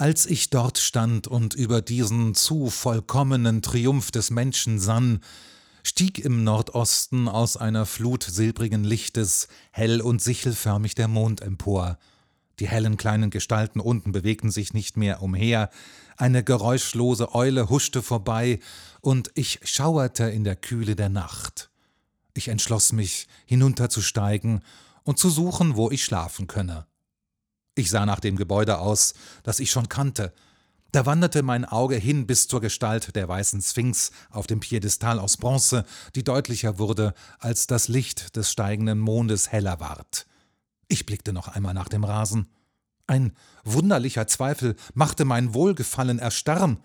[0.00, 5.18] Als ich dort stand und über diesen zu vollkommenen Triumph des Menschen sann,
[5.82, 11.98] stieg im Nordosten aus einer Flut silbrigen Lichtes hell und sichelförmig der Mond empor.
[12.60, 15.68] Die hellen kleinen Gestalten unten bewegten sich nicht mehr umher,
[16.16, 18.60] eine geräuschlose Eule huschte vorbei,
[19.00, 21.70] und ich schauerte in der Kühle der Nacht.
[22.34, 24.62] Ich entschloss mich, hinunterzusteigen
[25.02, 26.87] und zu suchen, wo ich schlafen könne.
[27.78, 29.14] Ich sah nach dem Gebäude aus,
[29.44, 30.32] das ich schon kannte.
[30.90, 35.36] Da wanderte mein Auge hin bis zur Gestalt der weißen Sphinx auf dem Piedestal aus
[35.36, 35.84] Bronze,
[36.16, 40.26] die deutlicher wurde, als das Licht des steigenden Mondes heller ward.
[40.88, 42.48] Ich blickte noch einmal nach dem Rasen.
[43.06, 46.80] Ein wunderlicher Zweifel machte mein Wohlgefallen erstarren.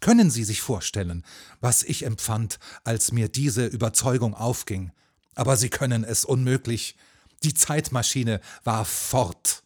[0.00, 1.22] Können Sie sich vorstellen,
[1.60, 4.90] was ich empfand, als mir diese Überzeugung aufging?
[5.36, 6.96] Aber Sie können es unmöglich.
[7.44, 9.63] Die Zeitmaschine war fort.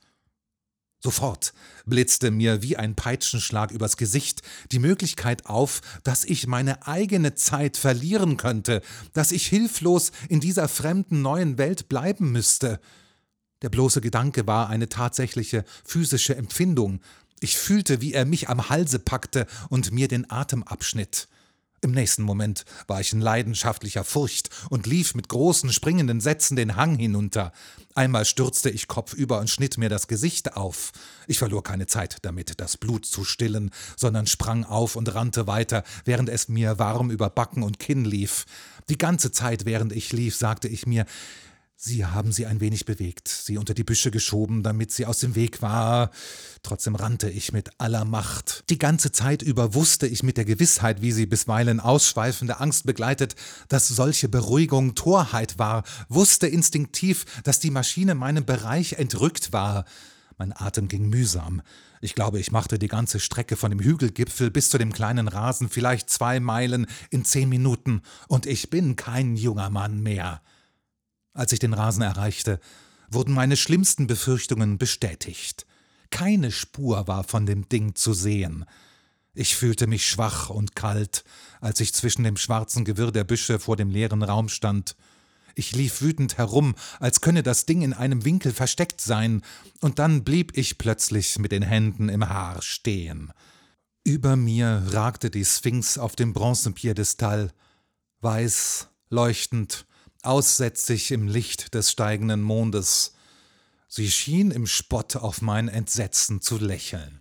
[1.00, 1.52] Sofort
[1.86, 7.76] blitzte mir wie ein Peitschenschlag übers Gesicht die Möglichkeit auf, dass ich meine eigene Zeit
[7.76, 8.82] verlieren könnte,
[9.12, 12.80] dass ich hilflos in dieser fremden neuen Welt bleiben müsste.
[13.62, 17.00] Der bloße Gedanke war eine tatsächliche physische Empfindung.
[17.40, 21.28] Ich fühlte, wie er mich am Halse packte und mir den Atem abschnitt.
[21.80, 26.74] Im nächsten Moment war ich in leidenschaftlicher Furcht und lief mit großen springenden Sätzen den
[26.74, 27.52] Hang hinunter.
[27.94, 30.92] Einmal stürzte ich kopfüber und schnitt mir das Gesicht auf.
[31.28, 35.84] Ich verlor keine Zeit damit, das Blut zu stillen, sondern sprang auf und rannte weiter,
[36.04, 38.44] während es mir warm über Backen und Kinn lief.
[38.88, 41.06] Die ganze Zeit, während ich lief, sagte ich mir,
[41.80, 45.36] Sie haben sie ein wenig bewegt, sie unter die Büsche geschoben, damit sie aus dem
[45.36, 46.10] Weg war.
[46.64, 48.64] Trotzdem rannte ich mit aller Macht.
[48.68, 53.36] Die ganze Zeit über wusste ich mit der Gewissheit, wie sie bisweilen ausschweifende Angst begleitet,
[53.68, 59.84] dass solche Beruhigung Torheit war, wusste instinktiv, dass die Maschine meinem Bereich entrückt war.
[60.36, 61.62] Mein Atem ging mühsam.
[62.00, 65.68] Ich glaube, ich machte die ganze Strecke von dem Hügelgipfel bis zu dem kleinen Rasen
[65.68, 70.42] vielleicht zwei Meilen in zehn Minuten, und ich bin kein junger Mann mehr.
[71.34, 72.60] Als ich den Rasen erreichte,
[73.10, 75.66] wurden meine schlimmsten Befürchtungen bestätigt.
[76.10, 78.64] Keine Spur war von dem Ding zu sehen.
[79.34, 81.24] Ich fühlte mich schwach und kalt,
[81.60, 84.96] als ich zwischen dem schwarzen Gewirr der Büsche vor dem leeren Raum stand.
[85.54, 89.42] Ich lief wütend herum, als könne das Ding in einem Winkel versteckt sein,
[89.80, 93.32] und dann blieb ich plötzlich mit den Händen im Haar stehen.
[94.04, 97.52] Über mir ragte die Sphinx auf dem Bronzepiedestal,
[98.20, 99.86] weiß, leuchtend
[100.22, 103.14] aussätzig im Licht des steigenden Mondes.
[103.88, 107.20] Sie schien im Spott auf mein Entsetzen zu lächeln.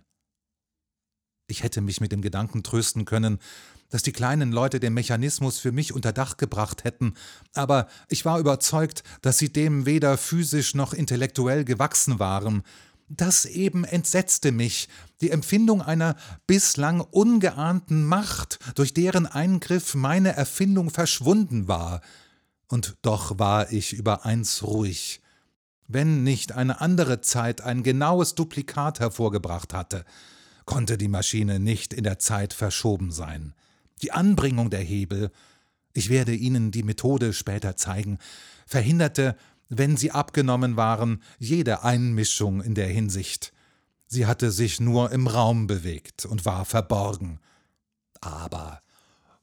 [1.46, 3.38] Ich hätte mich mit dem Gedanken trösten können,
[3.88, 7.14] dass die kleinen Leute den Mechanismus für mich unter Dach gebracht hätten,
[7.54, 12.64] aber ich war überzeugt, dass sie dem weder physisch noch intellektuell gewachsen waren.
[13.08, 14.90] Das eben entsetzte mich,
[15.22, 16.16] die Empfindung einer
[16.46, 22.02] bislang ungeahnten Macht, durch deren Eingriff meine Erfindung verschwunden war
[22.68, 25.20] und doch war ich über eins ruhig,
[25.86, 30.04] wenn nicht eine andere Zeit ein genaues Duplikat hervorgebracht hatte,
[30.66, 33.54] konnte die Maschine nicht in der Zeit verschoben sein.
[34.02, 35.30] Die Anbringung der Hebel,
[35.94, 38.18] ich werde Ihnen die Methode später zeigen,
[38.66, 39.34] verhinderte,
[39.70, 43.52] wenn sie abgenommen waren, jede Einmischung in der Hinsicht.
[44.06, 47.40] Sie hatte sich nur im Raum bewegt und war verborgen.
[48.20, 48.82] Aber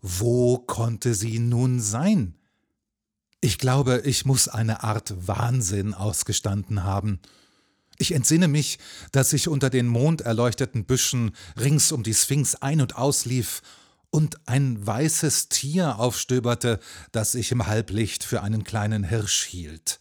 [0.02, 2.36] wo konnte sie nun sein?
[3.42, 7.20] Ich glaube, ich muss eine Art Wahnsinn ausgestanden haben.
[7.98, 8.80] Ich entsinne mich,
[9.12, 13.62] dass ich unter den monderleuchteten Büschen rings um die Sphinx ein- und auslief
[14.10, 16.80] und ein weißes Tier aufstöberte,
[17.12, 20.00] das ich im Halblicht für einen kleinen Hirsch hielt.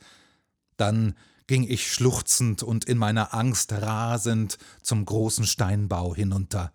[0.77, 1.15] Dann
[1.47, 6.73] ging ich schluchzend und in meiner Angst rasend zum großen Steinbau hinunter.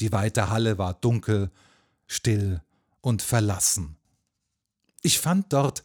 [0.00, 1.50] Die weite Halle war dunkel,
[2.06, 2.60] still
[3.00, 3.96] und verlassen.
[5.06, 5.84] Ich fand dort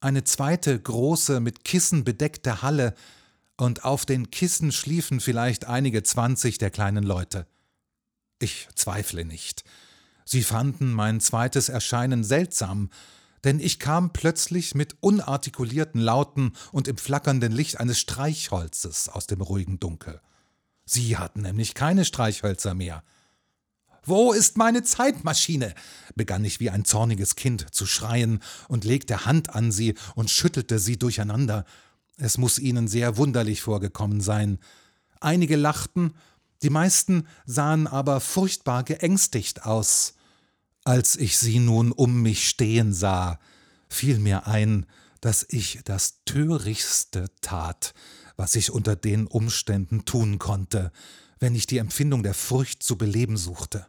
[0.00, 2.94] eine zweite große, mit Kissen bedeckte Halle,
[3.58, 7.46] und auf den Kissen schliefen vielleicht einige zwanzig der kleinen Leute.
[8.38, 9.64] Ich zweifle nicht.
[10.24, 12.88] Sie fanden mein zweites Erscheinen seltsam,
[13.44, 19.42] denn ich kam plötzlich mit unartikulierten Lauten und im flackernden Licht eines Streichholzes aus dem
[19.42, 20.22] ruhigen Dunkel.
[20.86, 23.04] Sie hatten nämlich keine Streichhölzer mehr.
[24.06, 25.74] Wo ist meine Zeitmaschine?
[26.14, 30.78] begann ich wie ein zorniges Kind zu schreien und legte Hand an sie und schüttelte
[30.78, 31.64] sie durcheinander.
[32.16, 34.58] Es muss ihnen sehr wunderlich vorgekommen sein.
[35.20, 36.14] Einige lachten,
[36.62, 40.14] die meisten sahen aber furchtbar geängstigt aus.
[40.84, 43.40] Als ich sie nun um mich stehen sah,
[43.88, 44.86] fiel mir ein,
[45.20, 47.92] dass ich das törichtste tat,
[48.36, 50.92] was ich unter den Umständen tun konnte,
[51.40, 53.86] wenn ich die Empfindung der Furcht zu beleben suchte.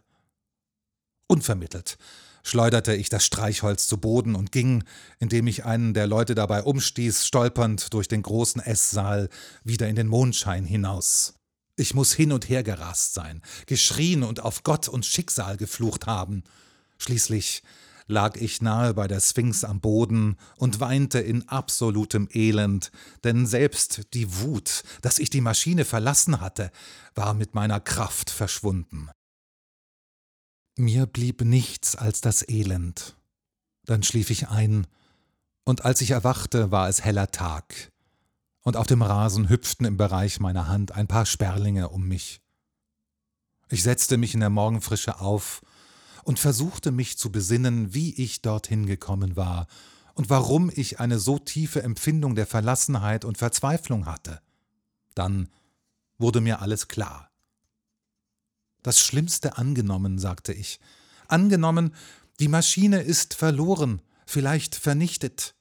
[1.28, 1.98] Unvermittelt
[2.42, 4.84] schleuderte ich das Streichholz zu Boden und ging,
[5.18, 9.28] indem ich einen der Leute dabei umstieß, stolpernd durch den großen Esssaal
[9.64, 11.34] wieder in den Mondschein hinaus.
[11.76, 16.42] Ich muss hin und her gerast sein, geschrien und auf Gott und Schicksal geflucht haben.
[16.96, 17.62] Schließlich
[18.06, 22.90] lag ich nahe bei der Sphinx am Boden und weinte in absolutem Elend,
[23.22, 26.72] denn selbst die Wut, dass ich die Maschine verlassen hatte,
[27.14, 29.10] war mit meiner Kraft verschwunden.
[30.80, 33.16] Mir blieb nichts als das Elend.
[33.84, 34.86] Dann schlief ich ein,
[35.64, 37.90] und als ich erwachte, war es heller Tag,
[38.62, 42.40] und auf dem Rasen hüpften im Bereich meiner Hand ein paar Sperlinge um mich.
[43.70, 45.62] Ich setzte mich in der Morgenfrische auf
[46.22, 49.66] und versuchte mich zu besinnen, wie ich dorthin gekommen war
[50.14, 54.40] und warum ich eine so tiefe Empfindung der Verlassenheit und Verzweiflung hatte.
[55.16, 55.48] Dann
[56.18, 57.27] wurde mir alles klar.
[58.82, 60.80] Das Schlimmste angenommen, sagte ich.
[61.26, 61.94] Angenommen,
[62.40, 65.54] die Maschine ist verloren, vielleicht vernichtet.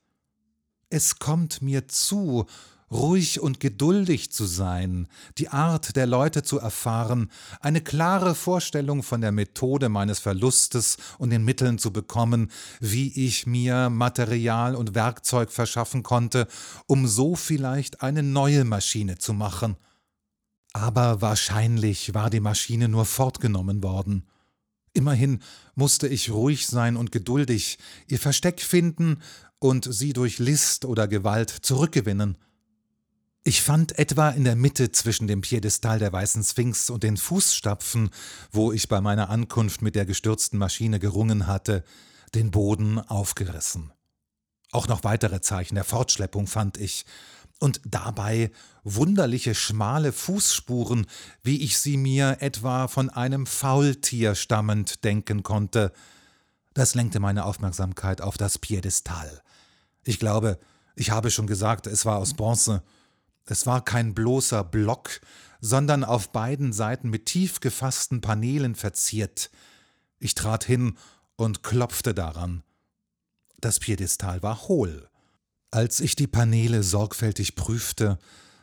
[0.89, 2.45] Es kommt mir zu,
[2.91, 9.21] ruhig und geduldig zu sein, die Art der Leute zu erfahren, eine klare Vorstellung von
[9.21, 15.51] der Methode meines Verlustes und den Mitteln zu bekommen, wie ich mir Material und Werkzeug
[15.51, 16.47] verschaffen konnte,
[16.85, 19.75] um so vielleicht eine neue Maschine zu machen.
[20.77, 24.27] Aber wahrscheinlich war die Maschine nur fortgenommen worden.
[24.93, 25.41] Immerhin
[25.73, 29.23] musste ich ruhig sein und geduldig, ihr Versteck finden
[29.57, 32.37] und sie durch List oder Gewalt zurückgewinnen.
[33.43, 38.11] Ich fand etwa in der Mitte zwischen dem Piedestal der weißen Sphinx und den Fußstapfen,
[38.51, 41.83] wo ich bei meiner Ankunft mit der gestürzten Maschine gerungen hatte,
[42.35, 43.91] den Boden aufgerissen.
[44.71, 47.03] Auch noch weitere Zeichen der Fortschleppung fand ich,
[47.59, 48.51] und dabei
[48.83, 51.07] wunderliche schmale Fußspuren,
[51.43, 55.91] wie ich sie mir etwa von einem Faultier stammend denken konnte.
[56.73, 59.41] Das lenkte meine Aufmerksamkeit auf das Piedestal.
[60.03, 60.59] Ich glaube,
[60.95, 62.83] ich habe schon gesagt, es war aus Bronze.
[63.45, 65.21] Es war kein bloßer Block,
[65.59, 69.49] sondern auf beiden Seiten mit tief gefassten Paneelen verziert.
[70.19, 70.97] Ich trat hin
[71.35, 72.63] und klopfte daran.
[73.59, 75.09] Das Piedestal war hohl.
[75.71, 78.17] Als ich die Paneele sorgfältig prüfte,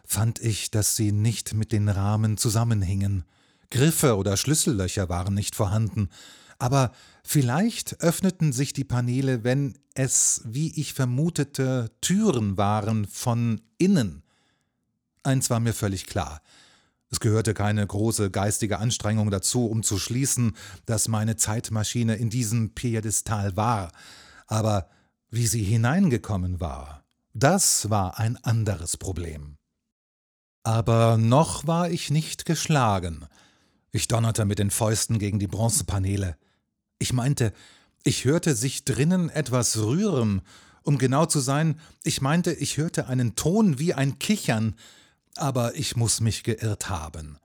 [0.07, 3.25] fand ich, dass sie nicht mit den Rahmen zusammenhingen.
[3.71, 6.09] Griffe oder Schlüssellöcher waren nicht vorhanden,
[6.59, 6.93] aber
[7.23, 14.23] vielleicht öffneten sich die Paneele, wenn es, wie ich vermutete, Türen waren von innen.
[15.23, 16.41] Eins war mir völlig klar.
[17.11, 20.57] Es gehörte keine große geistige Anstrengung dazu, um zu schließen,
[20.87, 23.93] dass meine Zeitmaschine in diesem Piedestal war,
[24.47, 24.89] aber
[25.35, 29.57] wie sie hineingekommen war, das war ein anderes Problem.
[30.63, 33.27] Aber noch war ich nicht geschlagen.
[33.91, 36.37] Ich donnerte mit den Fäusten gegen die Bronzepaneele.
[36.99, 37.53] Ich meinte,
[38.05, 40.43] ich hörte sich drinnen etwas rühren.
[40.83, 44.75] Um genau zu sein, ich meinte, ich hörte einen Ton wie ein Kichern,
[45.35, 47.39] aber ich muss mich geirrt haben.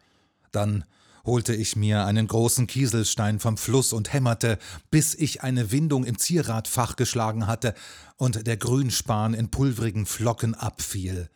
[0.51, 0.85] Dann
[1.29, 4.57] holte ich mir einen großen Kieselstein vom Fluss und hämmerte,
[4.89, 7.75] bis ich eine Windung im Zierradfach geschlagen hatte
[8.17, 11.29] und der Grünspan in pulverigen Flocken abfiel.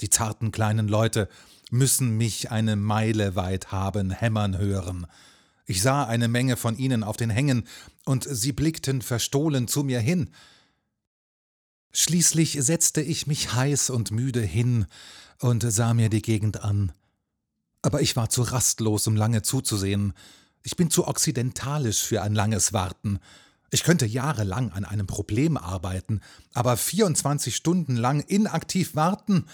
[0.00, 1.28] Die zarten kleinen Leute
[1.70, 5.06] müssen mich eine Meile weit haben hämmern hören.
[5.66, 7.68] Ich sah eine Menge von ihnen auf den Hängen,
[8.04, 10.30] und sie blickten verstohlen zu mir hin.
[11.92, 14.86] Schließlich setzte ich mich heiß und müde hin
[15.38, 16.90] und sah mir die Gegend an.
[17.82, 20.14] Aber ich war zu rastlos, um lange zuzusehen.
[20.62, 23.18] Ich bin zu okzidentalisch für ein langes Warten.
[23.70, 26.20] Ich könnte jahrelang an einem Problem arbeiten,
[26.52, 29.46] aber 24 Stunden lang inaktiv warten,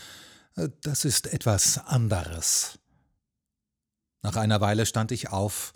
[0.57, 2.79] äh, das ist etwas anderes.
[4.23, 5.73] Nach einer Weile stand ich auf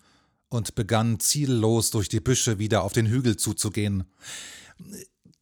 [0.49, 4.05] und begann ziellos durch die Büsche wieder auf den Hügel zuzugehen.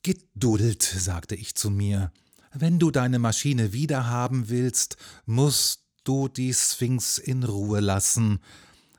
[0.02, 2.12] Geduld, sagte ich zu mir.
[2.52, 8.40] Wenn du deine Maschine wiederhaben willst, musst du die Sphinx in Ruhe lassen.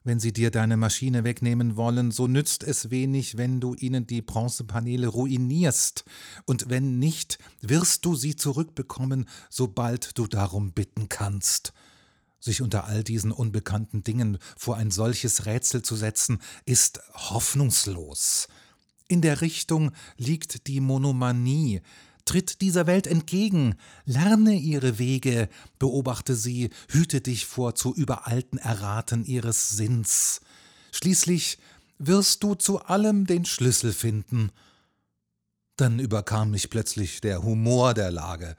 [0.06, 4.22] Wenn sie dir deine Maschine wegnehmen wollen, so nützt es wenig, wenn du ihnen die
[4.22, 6.06] Bronzepaneele ruinierst,
[6.46, 11.74] und wenn nicht, wirst du sie zurückbekommen, sobald du darum bitten kannst.
[12.40, 18.48] Sich unter all diesen unbekannten Dingen vor ein solches Rätsel zu setzen, ist hoffnungslos.
[19.10, 21.82] In der Richtung liegt die Monomanie,
[22.26, 23.76] Tritt dieser Welt entgegen,
[24.06, 25.50] lerne ihre Wege,
[25.80, 30.42] beobachte sie, hüte dich vor zu überalten Erraten ihres Sinns.
[30.92, 31.58] Schließlich
[31.98, 34.52] wirst du zu allem den Schlüssel finden.
[35.78, 38.56] Dann überkam mich plötzlich der Humor der Lage.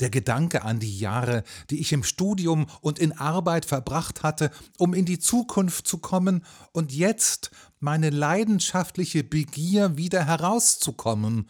[0.00, 4.94] Der Gedanke an die Jahre, die ich im Studium und in Arbeit verbracht hatte, um
[4.94, 7.50] in die Zukunft zu kommen und jetzt
[7.80, 11.48] meine leidenschaftliche Begier wieder herauszukommen.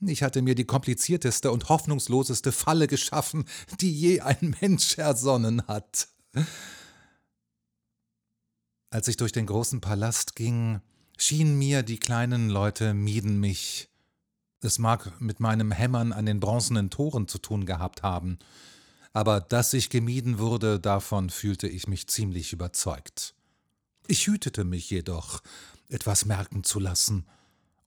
[0.00, 3.44] Ich hatte mir die komplizierteste und hoffnungsloseste Falle geschaffen,
[3.80, 6.08] die je ein Mensch ersonnen hat.
[8.90, 10.80] Als ich durch den großen Palast ging,
[11.16, 13.88] schien mir, die kleinen Leute mieden mich.
[14.60, 18.38] Es mag mit meinem Hämmern an den bronzenen Toren zu tun gehabt haben,
[19.12, 23.34] aber dass ich gemieden wurde, davon fühlte ich mich ziemlich überzeugt.
[24.06, 25.42] Ich hütete mich jedoch,
[25.88, 27.26] etwas merken zu lassen,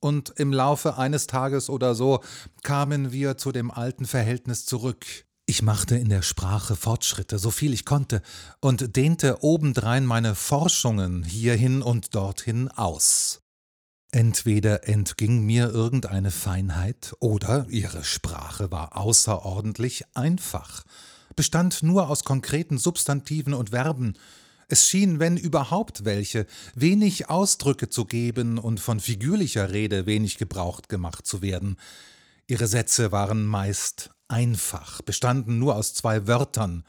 [0.01, 2.21] und im Laufe eines Tages oder so
[2.63, 5.05] kamen wir zu dem alten Verhältnis zurück.
[5.45, 8.21] Ich machte in der Sprache Fortschritte, so viel ich konnte,
[8.61, 13.41] und dehnte obendrein meine Forschungen hierhin und dorthin aus.
[14.11, 20.83] Entweder entging mir irgendeine Feinheit, oder ihre Sprache war außerordentlich einfach,
[21.35, 24.15] bestand nur aus konkreten Substantiven und Verben,
[24.71, 30.87] es schien, wenn überhaupt welche, wenig Ausdrücke zu geben und von figürlicher Rede wenig gebraucht
[30.87, 31.75] gemacht zu werden.
[32.47, 36.85] Ihre Sätze waren meist einfach, bestanden nur aus zwei Wörtern.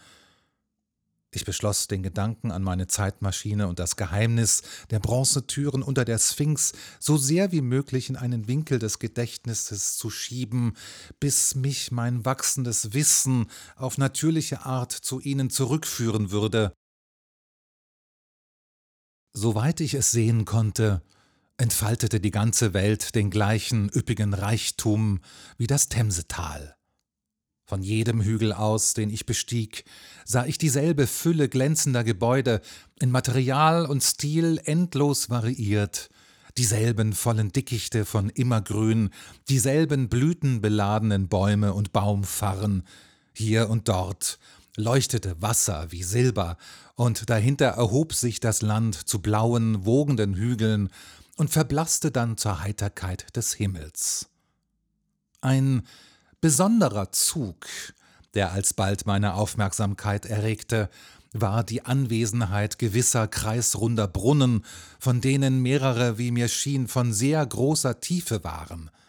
[1.35, 6.75] Ich beschloss, den Gedanken an meine Zeitmaschine und das Geheimnis der Bronzetüren unter der Sphinx
[7.01, 10.75] so sehr wie möglich in einen Winkel des Gedächtnisses zu schieben,
[11.21, 13.47] bis mich mein wachsendes Wissen
[13.77, 16.75] auf natürliche Art zu ihnen zurückführen würde.
[19.35, 21.03] Soweit ich es sehen konnte,
[21.57, 25.21] entfaltete die ganze Welt den gleichen üppigen Reichtum
[25.57, 26.77] wie das Themsetal.
[27.65, 29.85] Von jedem Hügel aus, den ich bestieg,
[30.27, 32.61] sah ich dieselbe Fülle glänzender Gebäude,
[33.01, 36.11] in Material und Stil endlos variiert,
[36.59, 39.09] dieselben vollen Dickichte von Immergrün,
[39.49, 42.83] dieselben blütenbeladenen Bäume und Baumfarren,
[43.33, 44.39] hier und dort
[44.77, 46.57] leuchtete Wasser wie Silber,
[46.95, 50.91] und dahinter erhob sich das Land zu blauen, wogenden Hügeln
[51.37, 54.29] und verblasste dann zur Heiterkeit des Himmels.
[55.41, 55.83] Ein
[56.41, 57.67] besonderer Zug,
[58.35, 60.89] der alsbald meine Aufmerksamkeit erregte,
[61.33, 64.65] war die Anwesenheit gewisser kreisrunder Brunnen,
[64.99, 68.91] von denen mehrere, wie mir schien, von sehr großer Tiefe waren–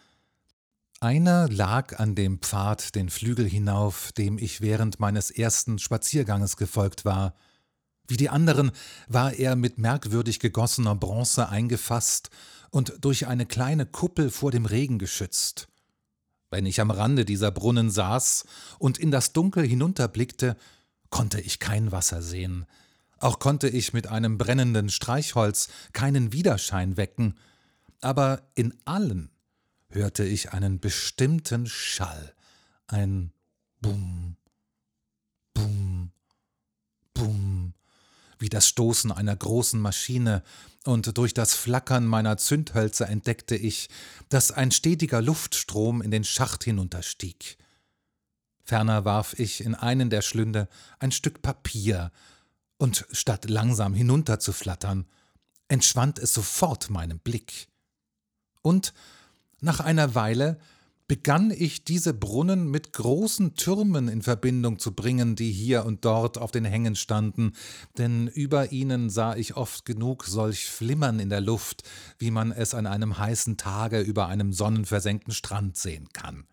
[1.00, 7.04] einer lag an dem Pfad den Flügel hinauf, dem ich während meines ersten Spazierganges gefolgt
[7.04, 7.34] war.
[8.06, 8.70] Wie die anderen
[9.08, 12.30] war er mit merkwürdig gegossener Bronze eingefasst
[12.70, 15.68] und durch eine kleine Kuppel vor dem Regen geschützt.
[16.50, 18.44] Wenn ich am Rande dieser Brunnen saß
[18.78, 20.56] und in das Dunkel hinunterblickte,
[21.10, 22.66] konnte ich kein Wasser sehen,
[23.18, 27.38] auch konnte ich mit einem brennenden Streichholz keinen Widerschein wecken,
[28.00, 29.30] aber in allen
[29.94, 32.34] hörte ich einen bestimmten Schall,
[32.86, 33.32] ein
[33.80, 34.36] Bum,
[35.54, 36.12] Bum,
[37.14, 37.74] Bum,
[38.38, 40.42] wie das Stoßen einer großen Maschine,
[40.84, 43.88] und durch das Flackern meiner Zündhölzer entdeckte ich,
[44.28, 47.56] dass ein stetiger Luftstrom in den Schacht hinunterstieg.
[48.62, 52.12] Ferner warf ich in einen der Schlünde ein Stück Papier,
[52.76, 55.06] und statt langsam hinunterzuflattern,
[55.68, 57.68] entschwand es sofort meinem Blick.
[58.62, 58.92] Und
[59.64, 60.58] nach einer Weile
[61.06, 66.38] begann ich diese Brunnen mit großen Türmen in Verbindung zu bringen, die hier und dort
[66.38, 67.52] auf den Hängen standen,
[67.98, 71.82] denn über ihnen sah ich oft genug solch Flimmern in der Luft,
[72.18, 76.46] wie man es an einem heißen Tage über einem sonnenversenkten Strand sehen kann.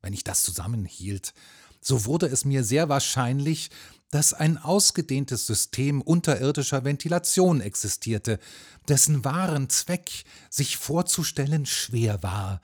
[0.00, 1.34] Wenn ich das zusammenhielt,
[1.80, 3.70] so wurde es mir sehr wahrscheinlich,
[4.12, 8.38] dass ein ausgedehntes System unterirdischer Ventilation existierte,
[8.86, 12.60] dessen wahren Zweck sich vorzustellen schwer war.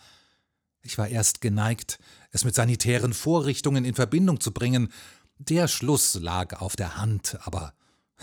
[0.82, 1.98] Ich war erst geneigt,
[2.32, 4.92] es mit sanitären Vorrichtungen in Verbindung zu bringen.
[5.38, 7.72] Der Schluss lag auf der Hand, aber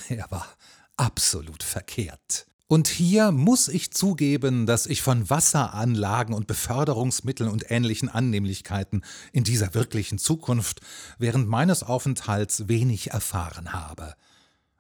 [0.08, 0.48] er war
[0.96, 2.46] absolut verkehrt.
[2.67, 9.43] Und hier muss ich zugeben, dass ich von Wasseranlagen und Beförderungsmitteln und ähnlichen Annehmlichkeiten in
[9.43, 10.81] dieser wirklichen Zukunft
[11.19, 14.15] während meines Aufenthalts wenig erfahren habe.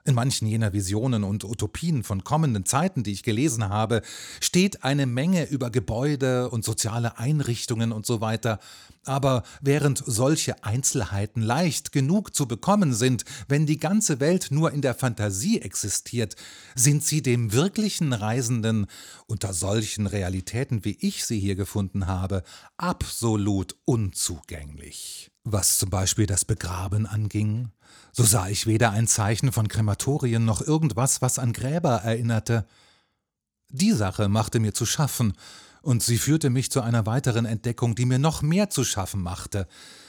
[0.07, 4.03] In manchen jener Visionen und Utopien von kommenden Zeiten, die ich gelesen habe,
[4.39, 8.59] steht eine Menge über Gebäude und soziale Einrichtungen und so weiter,
[9.03, 14.81] aber während solche Einzelheiten leicht genug zu bekommen sind, wenn die ganze Welt nur in
[14.81, 16.35] der Fantasie existiert,
[16.75, 18.85] sind sie dem wirklichen Reisenden
[19.25, 22.43] unter solchen Realitäten, wie ich sie hier gefunden habe,
[22.77, 25.31] absolut unzugänglich.
[25.47, 27.69] Was zum Beispiel das Begraben anging,
[28.11, 32.65] so sah ich weder ein Zeichen von Krematorien noch irgendwas, was an Gräber erinnerte.
[33.69, 35.33] Die Sache machte mir zu schaffen,
[35.83, 39.67] und sie führte mich zu einer weiteren Entdeckung, die mir noch mehr zu schaffen machte,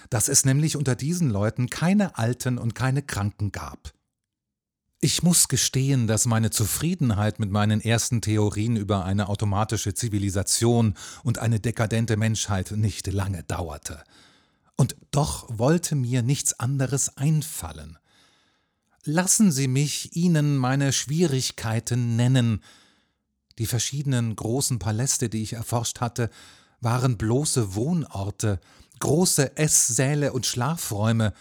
[0.08, 3.92] dass es nämlich unter diesen Leuten keine Alten und keine Kranken gab.
[5.02, 11.40] Ich muss gestehen, dass meine Zufriedenheit mit meinen ersten Theorien über eine automatische Zivilisation und
[11.40, 14.02] eine dekadente Menschheit nicht lange dauerte.
[14.76, 17.98] Und doch wollte mir nichts anderes einfallen.
[19.04, 22.62] Lassen Sie mich Ihnen meine Schwierigkeiten nennen.
[23.58, 26.28] Die verschiedenen großen Paläste, die ich erforscht hatte,
[26.80, 28.60] waren bloße Wohnorte,
[28.98, 31.32] große Esssäle und Schlafräume,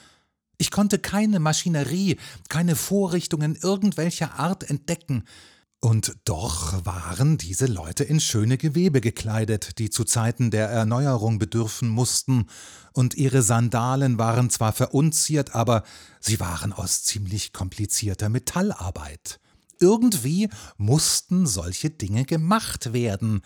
[0.58, 2.18] ich konnte keine Maschinerie,
[2.50, 5.26] keine Vorrichtungen irgendwelcher Art entdecken,
[5.86, 11.90] und doch waren diese Leute in schöne Gewebe gekleidet, die zu Zeiten der Erneuerung bedürfen
[11.90, 12.48] mussten,
[12.94, 15.84] und ihre Sandalen waren zwar verunziert, aber
[16.20, 19.40] sie waren aus ziemlich komplizierter Metallarbeit.
[19.80, 23.44] Irgendwie mussten solche Dinge gemacht werden,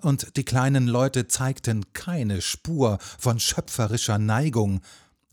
[0.00, 4.80] und die kleinen Leute zeigten keine Spur von schöpferischer Neigung,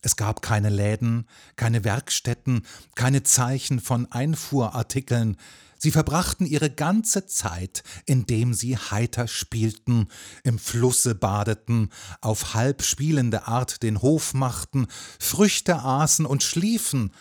[0.02, 2.66] es gab keine Läden, keine Werkstätten,
[2.96, 5.38] keine Zeichen von Einfuhrartikeln.
[5.84, 10.10] Sie verbrachten ihre ganze Zeit, indem sie heiter spielten,
[10.44, 11.90] im Flusse badeten,
[12.22, 14.86] auf halb spielende Art den Hof machten,
[15.20, 17.12] Früchte aßen und schliefen.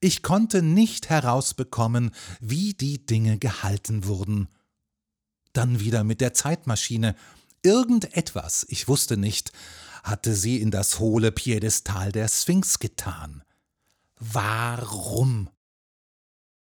[0.00, 4.48] Ich konnte nicht herausbekommen, wie die Dinge gehalten wurden.
[5.52, 7.16] Dann wieder mit der Zeitmaschine.
[7.62, 9.52] Irgendetwas, ich wusste nicht,
[10.04, 13.44] hatte sie in das hohle Piedestal der Sphinx getan.
[14.18, 15.50] Warum?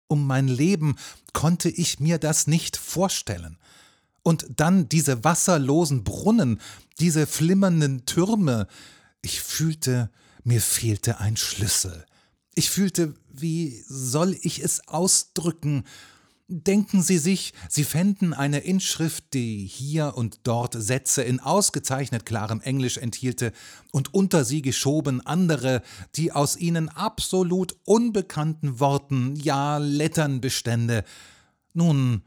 [0.07, 0.95] Um mein Leben
[1.33, 3.57] konnte ich mir das nicht vorstellen.
[4.21, 6.61] Und dann diese wasserlosen Brunnen,
[6.99, 8.67] diese flimmernden Türme.
[9.21, 10.09] Ich fühlte,
[10.43, 12.05] mir fehlte ein Schlüssel.
[12.55, 15.83] Ich fühlte, wie soll ich es ausdrücken,
[16.55, 22.61] Denken Sie sich, Sie fänden eine Inschrift, die hier und dort Sätze in ausgezeichnet klarem
[22.61, 23.53] Englisch enthielte,
[23.91, 25.81] und unter sie geschoben andere,
[26.15, 31.03] die aus ihnen absolut unbekannten Worten, ja Lettern bestände.
[31.73, 32.21] Nun,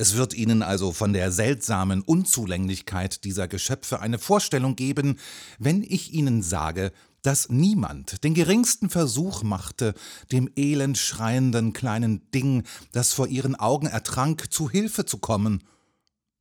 [0.00, 5.18] Es wird Ihnen also von der seltsamen Unzulänglichkeit dieser Geschöpfe eine Vorstellung geben,
[5.58, 9.94] wenn ich Ihnen sage, dass niemand den geringsten Versuch machte,
[10.30, 15.64] dem elend schreienden kleinen Ding, das vor ihren Augen ertrank, zu Hilfe zu kommen.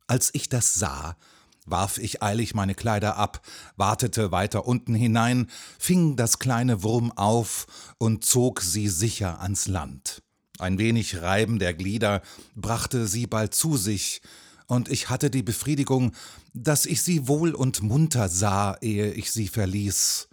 [0.05, 1.17] Als ich das sah,
[1.65, 3.41] warf ich eilig meine Kleider ab,
[3.75, 7.65] wartete weiter unten hinein, fing das kleine Wurm auf
[7.97, 10.21] und zog sie sicher ans Land.
[10.59, 12.21] Ein wenig Reiben der Glieder
[12.55, 14.21] brachte sie bald zu sich,
[14.67, 16.11] und ich hatte die Befriedigung,
[16.53, 20.27] dass ich sie wohl und munter sah, ehe ich sie verließ.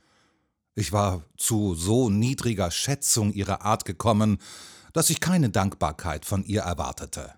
[0.74, 4.38] Ich war zu so niedriger Schätzung ihrer Art gekommen,
[4.92, 7.32] dass ich keine Dankbarkeit von ihr erwartete.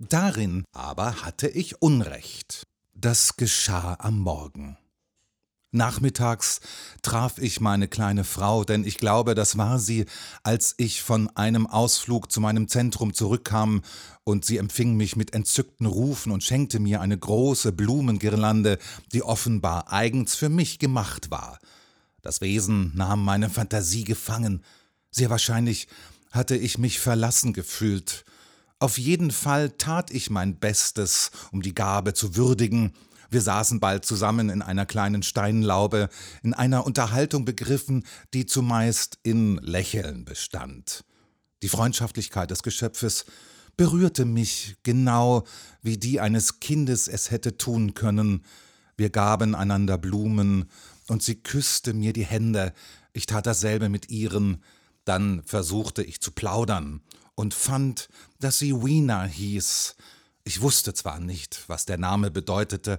[0.00, 2.64] Darin aber hatte ich Unrecht.
[2.94, 4.76] Das geschah am Morgen.
[5.72, 6.60] Nachmittags
[7.00, 10.04] traf ich meine kleine Frau, denn ich glaube, das war sie,
[10.42, 13.82] als ich von einem Ausflug zu meinem Zentrum zurückkam,
[14.24, 18.78] und sie empfing mich mit entzückten Rufen und schenkte mir eine große Blumengirlande,
[19.12, 21.58] die offenbar eigens für mich gemacht war.
[22.20, 24.62] Das Wesen nahm meine Fantasie gefangen.
[25.10, 25.88] Sehr wahrscheinlich
[26.30, 28.24] hatte ich mich verlassen gefühlt.
[28.78, 32.92] Auf jeden Fall tat ich mein Bestes, um die Gabe zu würdigen,
[33.32, 36.08] wir saßen bald zusammen in einer kleinen Steinlaube,
[36.42, 41.04] in einer Unterhaltung begriffen, die zumeist in Lächeln bestand.
[41.62, 43.24] Die Freundschaftlichkeit des Geschöpfes
[43.76, 45.44] berührte mich genau,
[45.82, 48.44] wie die eines Kindes es hätte tun können.
[48.96, 50.68] Wir gaben einander Blumen,
[51.08, 52.72] und sie küsste mir die Hände,
[53.12, 54.62] ich tat dasselbe mit ihren,
[55.04, 57.02] dann versuchte ich zu plaudern
[57.34, 58.08] und fand,
[58.40, 59.96] dass sie Wiener hieß,
[60.44, 62.98] ich wusste zwar nicht, was der Name bedeutete,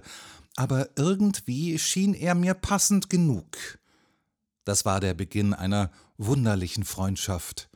[0.56, 3.78] aber irgendwie schien er mir passend genug.
[4.64, 7.68] Das war der Beginn einer wunderlichen Freundschaft,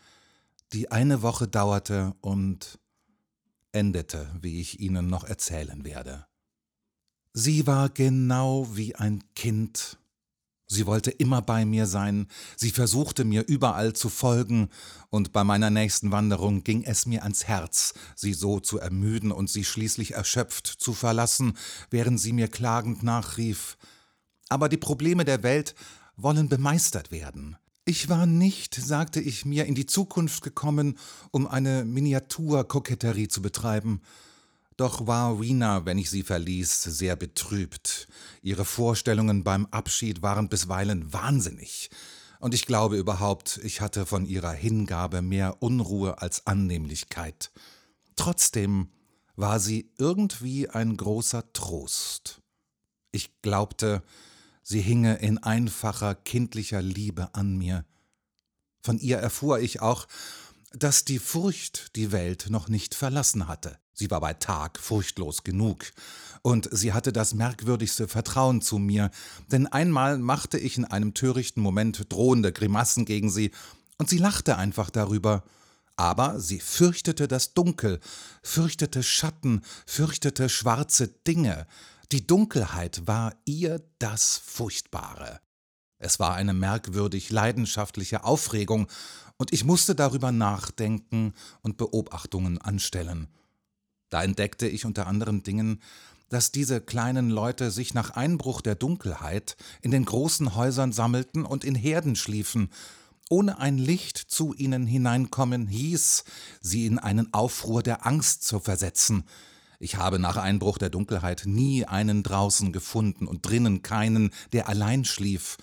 [0.72, 2.78] die eine Woche dauerte und
[3.72, 6.26] endete, wie ich Ihnen noch erzählen werde.
[7.32, 9.98] Sie war genau wie ein Kind,
[10.70, 14.68] Sie wollte immer bei mir sein, sie versuchte mir überall zu folgen,
[15.08, 19.48] und bei meiner nächsten Wanderung ging es mir ans Herz, sie so zu ermüden und
[19.48, 21.56] sie schließlich erschöpft zu verlassen,
[21.88, 23.78] während sie mir klagend nachrief.
[24.50, 25.74] Aber die Probleme der Welt
[26.16, 27.56] wollen bemeistert werden.
[27.86, 30.98] Ich war nicht, sagte ich mir, in die Zukunft gekommen,
[31.30, 34.02] um eine Miniaturkoketterie zu betreiben.
[34.78, 38.06] Doch war Rena, wenn ich sie verließ, sehr betrübt.
[38.42, 41.90] Ihre Vorstellungen beim Abschied waren bisweilen wahnsinnig.
[42.38, 47.50] Und ich glaube überhaupt, ich hatte von ihrer Hingabe mehr Unruhe als Annehmlichkeit.
[48.14, 48.92] Trotzdem
[49.34, 52.40] war sie irgendwie ein großer Trost.
[53.10, 54.04] Ich glaubte,
[54.62, 57.84] sie hinge in einfacher kindlicher Liebe an mir.
[58.84, 60.06] Von ihr erfuhr ich auch,
[60.70, 63.76] dass die Furcht die Welt noch nicht verlassen hatte.
[63.98, 65.86] Sie war bei Tag furchtlos genug,
[66.42, 69.10] und sie hatte das merkwürdigste Vertrauen zu mir,
[69.50, 73.50] denn einmal machte ich in einem törichten Moment drohende Grimassen gegen sie,
[73.96, 75.42] und sie lachte einfach darüber.
[75.96, 77.98] Aber sie fürchtete das Dunkel,
[78.44, 81.66] fürchtete Schatten, fürchtete schwarze Dinge.
[82.12, 85.40] Die Dunkelheit war ihr das Furchtbare.
[85.98, 88.86] Es war eine merkwürdig leidenschaftliche Aufregung,
[89.38, 93.26] und ich musste darüber nachdenken und Beobachtungen anstellen.
[94.10, 95.80] Da entdeckte ich unter anderen Dingen,
[96.28, 101.64] dass diese kleinen Leute sich nach Einbruch der Dunkelheit in den großen Häusern sammelten und
[101.64, 102.70] in Herden schliefen.
[103.30, 106.24] Ohne ein Licht zu ihnen hineinkommen hieß,
[106.60, 109.24] sie in einen Aufruhr der Angst zu versetzen.
[109.80, 115.04] Ich habe nach Einbruch der Dunkelheit nie einen draußen gefunden und drinnen keinen, der allein
[115.04, 115.56] schlief.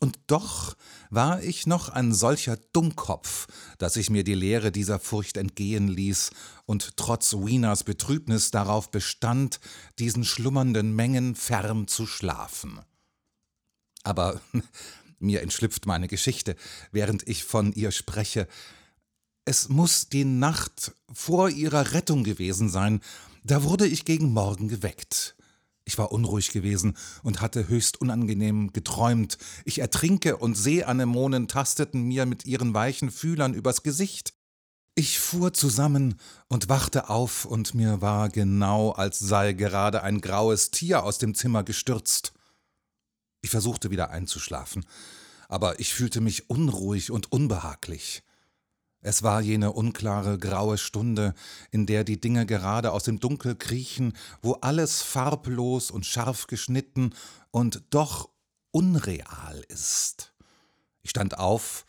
[0.00, 0.76] Und doch
[1.10, 6.30] war ich noch ein solcher Dummkopf, dass ich mir die Lehre dieser Furcht entgehen ließ
[6.66, 9.58] und trotz Wieners Betrübnis darauf bestand,
[9.98, 12.80] diesen schlummernden Mengen fern zu schlafen.
[14.04, 14.40] Aber
[15.18, 16.54] mir entschlüpft meine Geschichte,
[16.92, 18.46] während ich von ihr spreche.
[19.44, 23.00] Es muss die Nacht vor ihrer Rettung gewesen sein,
[23.44, 25.37] da wurde ich gegen Morgen geweckt.
[25.88, 29.38] Ich war unruhig gewesen und hatte höchst unangenehm geträumt.
[29.64, 34.34] Ich ertrinke und Seeanemonen tasteten mir mit ihren weichen Fühlern übers Gesicht.
[34.94, 40.70] Ich fuhr zusammen und wachte auf, und mir war genau, als sei gerade ein graues
[40.70, 42.34] Tier aus dem Zimmer gestürzt.
[43.40, 44.84] Ich versuchte wieder einzuschlafen,
[45.48, 48.22] aber ich fühlte mich unruhig und unbehaglich.
[49.00, 51.34] Es war jene unklare graue Stunde,
[51.70, 57.14] in der die Dinge gerade aus dem Dunkel kriechen, wo alles farblos und scharf geschnitten
[57.50, 58.28] und doch
[58.72, 60.34] unreal ist.
[61.02, 61.86] Ich stand auf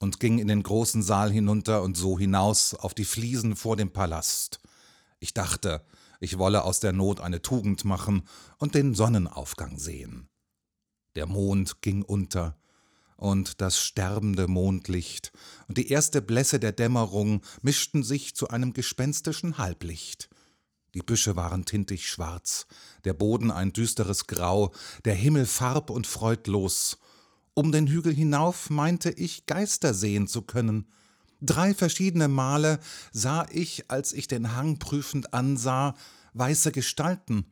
[0.00, 3.92] und ging in den großen Saal hinunter und so hinaus auf die Fliesen vor dem
[3.92, 4.60] Palast.
[5.20, 5.84] Ich dachte,
[6.20, 8.22] ich wolle aus der Not eine Tugend machen
[8.58, 10.28] und den Sonnenaufgang sehen.
[11.14, 12.57] Der Mond ging unter,
[13.18, 15.32] und das sterbende Mondlicht
[15.66, 20.30] und die erste Blässe der Dämmerung mischten sich zu einem gespenstischen Halblicht.
[20.94, 22.66] Die Büsche waren tintig schwarz,
[23.04, 24.72] der Boden ein düsteres Grau,
[25.04, 26.98] der Himmel farb und freudlos.
[27.54, 30.86] Um den Hügel hinauf meinte ich Geister sehen zu können.
[31.40, 32.78] Drei verschiedene Male
[33.12, 35.94] sah ich, als ich den Hang prüfend ansah,
[36.34, 37.46] weiße Gestalten,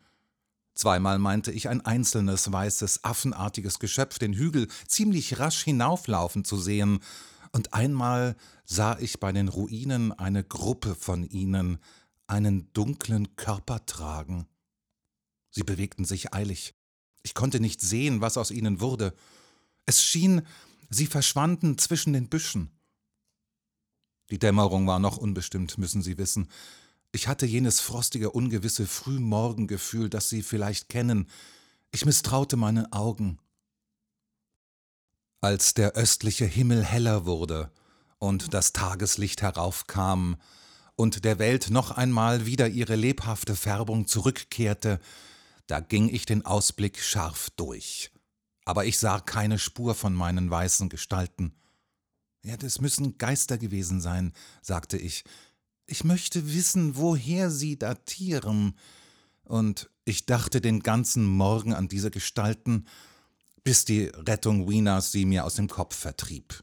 [0.77, 7.01] Zweimal meinte ich ein einzelnes weißes, affenartiges Geschöpf den Hügel ziemlich rasch hinauflaufen zu sehen,
[7.53, 8.37] und einmal
[8.67, 11.79] sah ich bei den Ruinen eine Gruppe von ihnen
[12.27, 14.47] einen dunklen Körper tragen.
[15.51, 16.75] Sie bewegten sich eilig.
[17.23, 19.15] Ich konnte nicht sehen, was aus ihnen wurde.
[19.87, 20.43] Es schien,
[20.91, 22.71] sie verschwanden zwischen den Büschen.
[24.29, 26.49] Die Dämmerung war noch unbestimmt, müssen Sie wissen.
[27.13, 31.29] Ich hatte jenes frostige, ungewisse Frühmorgengefühl, das Sie vielleicht kennen.
[31.91, 33.39] Ich misstraute meinen Augen.
[35.41, 37.71] Als der östliche Himmel heller wurde
[38.19, 40.37] und das Tageslicht heraufkam
[40.97, 45.01] und der Welt noch einmal wieder ihre lebhafte Färbung zurückkehrte,
[45.67, 48.11] da ging ich den Ausblick scharf durch.
[48.65, 51.55] Aber ich sah keine Spur von meinen weißen Gestalten.
[52.45, 55.25] Ja, das müssen Geister gewesen sein, sagte ich,
[55.87, 58.75] ich möchte wissen, woher sie datieren.
[59.45, 62.87] Und ich dachte den ganzen Morgen an diese Gestalten,
[63.63, 66.63] bis die Rettung Wieners sie mir aus dem Kopf vertrieb.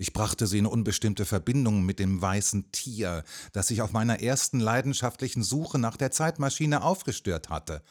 [0.00, 4.60] Ich brachte sie in unbestimmte Verbindung mit dem weißen Tier, das sich auf meiner ersten
[4.60, 7.82] leidenschaftlichen Suche nach der Zeitmaschine aufgestört hatte.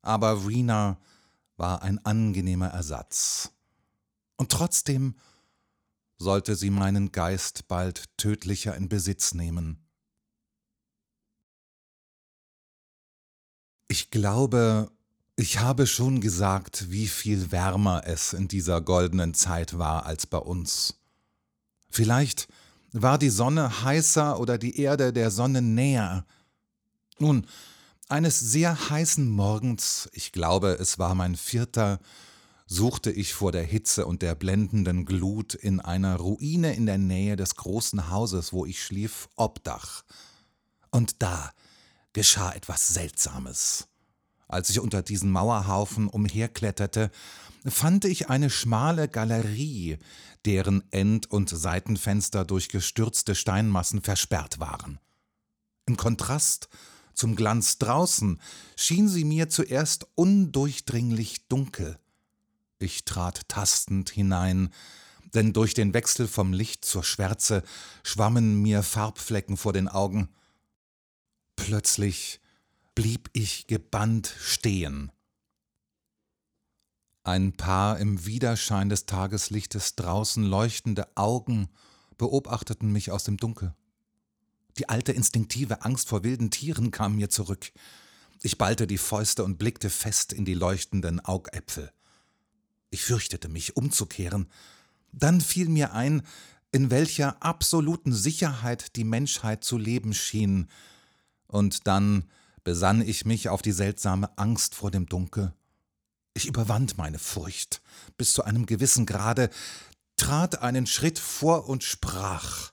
[0.00, 0.98] Aber Rena
[1.58, 3.50] war ein angenehmer Ersatz.
[4.36, 5.16] Und trotzdem
[6.18, 9.86] sollte sie meinen Geist bald tödlicher in Besitz nehmen.
[13.88, 14.90] Ich glaube,
[15.40, 20.38] Ich habe schon gesagt, wie viel wärmer es in dieser goldenen Zeit war als bei
[20.38, 20.98] uns.
[21.88, 22.48] Vielleicht
[22.90, 26.26] war die Sonne heißer oder die Erde der Sonne näher.
[27.20, 27.46] Nun,
[28.08, 32.00] eines sehr heißen Morgens, ich glaube, es war mein vierter,
[32.68, 37.34] suchte ich vor der Hitze und der blendenden Glut in einer Ruine in der Nähe
[37.34, 40.04] des großen Hauses, wo ich schlief, Obdach.
[40.90, 41.50] Und da
[42.12, 43.88] geschah etwas Seltsames.
[44.48, 47.10] Als ich unter diesen Mauerhaufen umherkletterte,
[47.66, 49.98] fand ich eine schmale Galerie,
[50.44, 55.00] deren End- und Seitenfenster durch gestürzte Steinmassen versperrt waren.
[55.86, 56.68] Im Kontrast
[57.14, 58.40] zum Glanz draußen
[58.76, 61.98] schien sie mir zuerst undurchdringlich dunkel.
[62.78, 64.72] Ich trat tastend hinein,
[65.34, 67.62] denn durch den Wechsel vom Licht zur Schwärze
[68.02, 70.28] schwammen mir Farbflecken vor den Augen.
[71.56, 72.40] Plötzlich
[72.94, 75.12] blieb ich gebannt stehen.
[77.24, 81.68] Ein paar im Widerschein des Tageslichtes draußen leuchtende Augen
[82.16, 83.74] beobachteten mich aus dem Dunkel.
[84.78, 87.72] Die alte instinktive Angst vor wilden Tieren kam mir zurück.
[88.40, 91.92] Ich ballte die Fäuste und blickte fest in die leuchtenden Augäpfel.
[92.90, 94.48] Ich fürchtete mich, umzukehren.
[95.12, 96.22] Dann fiel mir ein,
[96.72, 100.68] in welcher absoluten Sicherheit die Menschheit zu leben schien,
[101.46, 102.24] und dann
[102.62, 105.54] besann ich mich auf die seltsame Angst vor dem Dunkel.
[106.34, 107.80] Ich überwand meine Furcht
[108.16, 109.48] bis zu einem gewissen Grade,
[110.16, 112.72] trat einen Schritt vor und sprach.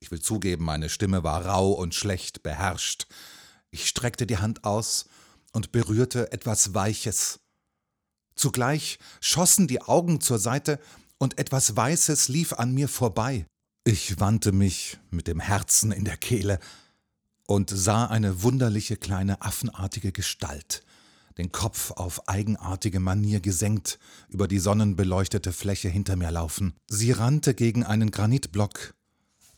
[0.00, 3.06] Ich will zugeben, meine Stimme war rau und schlecht beherrscht.
[3.70, 5.06] Ich streckte die Hand aus
[5.52, 7.39] und berührte etwas Weiches.
[8.34, 10.78] Zugleich schossen die Augen zur Seite
[11.18, 13.46] und etwas Weißes lief an mir vorbei.
[13.84, 16.58] Ich wandte mich mit dem Herzen in der Kehle
[17.46, 20.84] und sah eine wunderliche kleine affenartige Gestalt,
[21.36, 26.74] den Kopf auf eigenartige Manier gesenkt, über die sonnenbeleuchtete Fläche hinter mir laufen.
[26.88, 28.94] Sie rannte gegen einen Granitblock,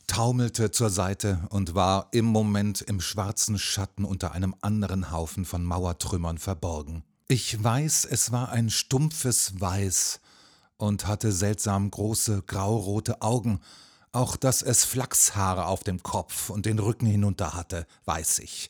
[0.06, 5.64] taumelte zur Seite und war im Moment im schwarzen Schatten unter einem anderen Haufen von
[5.64, 7.04] Mauertrümmern verborgen.
[7.34, 10.20] Ich weiß, es war ein stumpfes Weiß
[10.76, 13.60] und hatte seltsam große graurote Augen,
[14.12, 18.68] auch dass es Flachshaare auf dem Kopf und den Rücken hinunter hatte, weiß ich.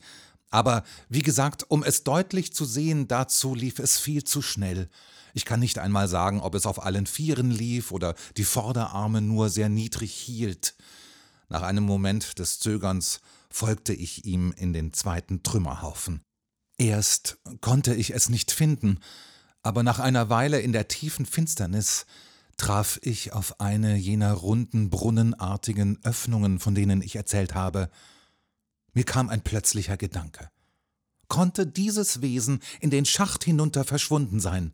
[0.50, 4.88] Aber wie gesagt, um es deutlich zu sehen, dazu lief es viel zu schnell.
[5.34, 9.50] Ich kann nicht einmal sagen, ob es auf allen Vieren lief oder die Vorderarme nur
[9.50, 10.76] sehr niedrig hielt.
[11.48, 16.22] Nach einem Moment des Zögerns folgte ich ihm in den zweiten Trümmerhaufen.
[16.78, 18.98] Erst konnte ich es nicht finden,
[19.62, 22.06] aber nach einer Weile in der tiefen Finsternis
[22.56, 27.90] traf ich auf eine jener runden, brunnenartigen Öffnungen, von denen ich erzählt habe.
[28.92, 30.50] Mir kam ein plötzlicher Gedanke.
[31.28, 34.72] Konnte dieses Wesen in den Schacht hinunter verschwunden sein?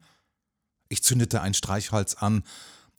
[0.88, 2.42] Ich zündete ein Streichholz an,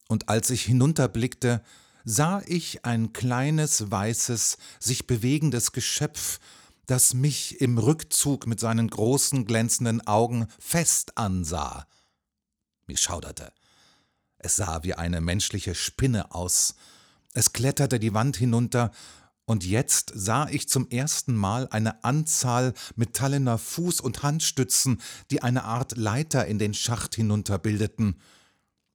[0.07, 1.61] und als ich hinunterblickte,
[2.03, 6.39] sah ich ein kleines, weißes, sich bewegendes Geschöpf,
[6.89, 11.85] das mich im Rückzug mit seinen großen, glänzenden Augen fest ansah.
[12.87, 13.53] Mir schauderte.
[14.39, 16.75] Es sah wie eine menschliche Spinne aus.
[17.33, 18.91] Es kletterte die Wand hinunter,
[19.45, 25.63] und jetzt sah ich zum ersten Mal eine Anzahl metallener Fuß- und Handstützen, die eine
[25.63, 28.21] Art Leiter in den Schacht hinunter bildeten.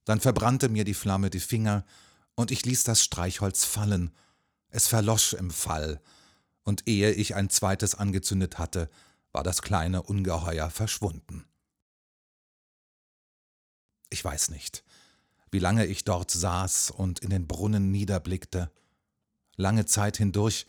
[0.05, 1.85] Dann verbrannte mir die Flamme die Finger,
[2.37, 4.11] und ich ließ das Streichholz fallen.
[4.69, 6.01] Es verlosch im Fall,
[6.65, 8.91] und ehe ich ein zweites angezündet hatte,
[9.33, 11.45] war das kleine Ungeheuer verschwunden.
[14.11, 14.85] Ich weiß nicht,
[15.51, 18.71] wie lange ich dort saß und in den Brunnen niederblickte.
[19.57, 20.67] Lange Zeit hindurch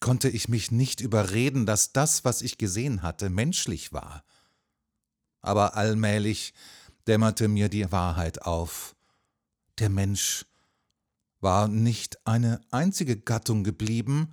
[0.00, 4.24] konnte ich mich nicht überreden, dass das, was ich gesehen hatte, menschlich war.
[5.40, 6.54] Aber allmählich
[7.06, 8.94] dämmerte mir die Wahrheit auf.
[9.78, 10.46] Der Mensch
[11.40, 14.32] war nicht eine einzige Gattung geblieben,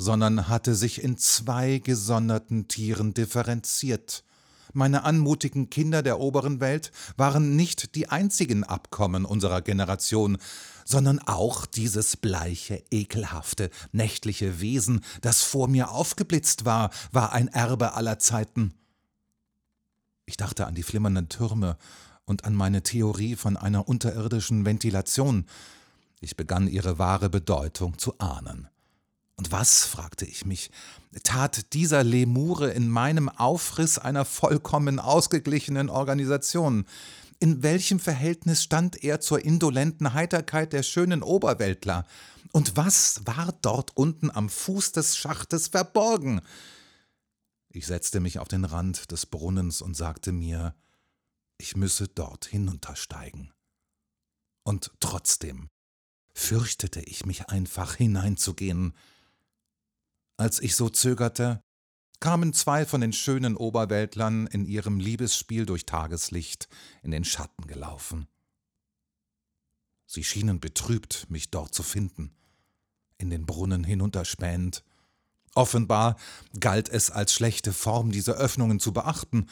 [0.00, 4.24] sondern hatte sich in zwei gesonderten Tieren differenziert,
[4.72, 10.38] meine anmutigen Kinder der oberen Welt waren nicht die einzigen Abkommen unserer Generation,
[10.84, 17.94] sondern auch dieses bleiche, ekelhafte, nächtliche Wesen, das vor mir aufgeblitzt war, war ein Erbe
[17.94, 18.74] aller Zeiten.
[20.24, 21.76] Ich dachte an die flimmernden Türme
[22.24, 25.46] und an meine Theorie von einer unterirdischen Ventilation.
[26.20, 28.68] Ich begann ihre wahre Bedeutung zu ahnen.
[29.40, 30.70] Und was, fragte ich mich,
[31.22, 36.84] tat dieser Lemure in meinem Aufriss einer vollkommen ausgeglichenen Organisation?
[37.38, 42.06] In welchem Verhältnis stand er zur indolenten Heiterkeit der schönen Oberweltler?
[42.52, 46.42] Und was war dort unten am Fuß des Schachtes verborgen?
[47.70, 50.74] Ich setzte mich auf den Rand des Brunnens und sagte mir,
[51.56, 53.54] ich müsse dort hinuntersteigen.
[54.64, 55.70] Und trotzdem
[56.34, 58.92] fürchtete ich mich einfach hineinzugehen.
[60.40, 61.62] Als ich so zögerte,
[62.18, 66.66] kamen zwei von den schönen Oberweltlern in ihrem Liebesspiel durch Tageslicht
[67.02, 68.26] in den Schatten gelaufen.
[70.06, 72.34] Sie schienen betrübt, mich dort zu finden,
[73.18, 74.82] in den Brunnen hinunterspähend.
[75.54, 76.16] Offenbar
[76.58, 79.46] galt es als schlechte Form, diese Öffnungen zu beachten,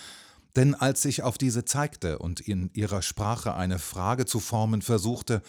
[0.56, 5.42] denn als ich auf diese zeigte und in ihrer Sprache eine Frage zu formen versuchte,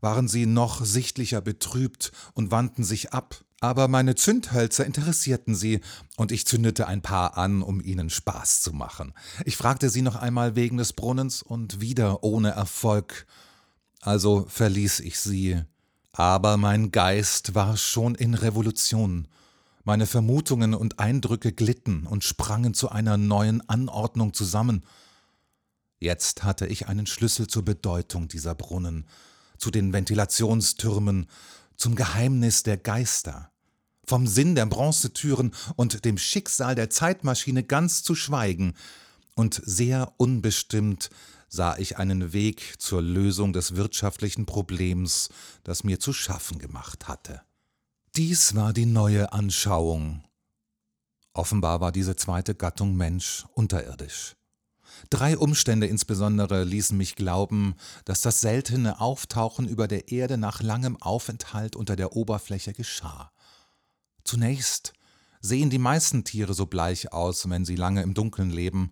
[0.00, 3.43] waren sie noch sichtlicher betrübt und wandten sich ab.
[3.60, 5.80] Aber meine Zündhölzer interessierten sie,
[6.16, 9.14] und ich zündete ein paar an, um ihnen Spaß zu machen.
[9.44, 13.26] Ich fragte sie noch einmal wegen des Brunnens und wieder ohne Erfolg.
[14.00, 15.62] Also verließ ich sie.
[16.12, 19.28] Aber mein Geist war schon in Revolution.
[19.82, 24.84] Meine Vermutungen und Eindrücke glitten und sprangen zu einer neuen Anordnung zusammen.
[25.98, 29.06] Jetzt hatte ich einen Schlüssel zur Bedeutung dieser Brunnen,
[29.58, 31.26] zu den Ventilationstürmen,
[31.76, 33.50] zum Geheimnis der Geister,
[34.06, 38.74] vom Sinn der Bronzetüren und dem Schicksal der Zeitmaschine ganz zu schweigen,
[39.36, 41.10] und sehr unbestimmt
[41.48, 45.28] sah ich einen Weg zur Lösung des wirtschaftlichen Problems,
[45.64, 47.42] das mir zu schaffen gemacht hatte.
[48.16, 50.24] Dies war die neue Anschauung.
[51.32, 54.36] Offenbar war diese zweite Gattung Mensch unterirdisch.
[55.10, 61.00] Drei Umstände insbesondere ließen mich glauben, dass das seltene Auftauchen über der Erde nach langem
[61.00, 63.30] Aufenthalt unter der Oberfläche geschah.
[64.24, 64.92] Zunächst
[65.40, 68.90] sehen die meisten Tiere so bleich aus, wenn sie lange im Dunkeln leben,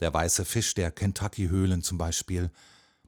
[0.00, 2.50] der weiße Fisch der Kentucky-Höhlen zum Beispiel.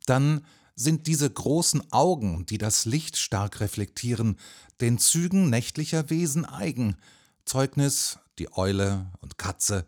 [0.07, 4.38] Dann sind diese großen Augen, die das Licht stark reflektieren,
[4.81, 6.96] den Zügen nächtlicher Wesen eigen,
[7.44, 9.87] Zeugnis die Eule und Katze,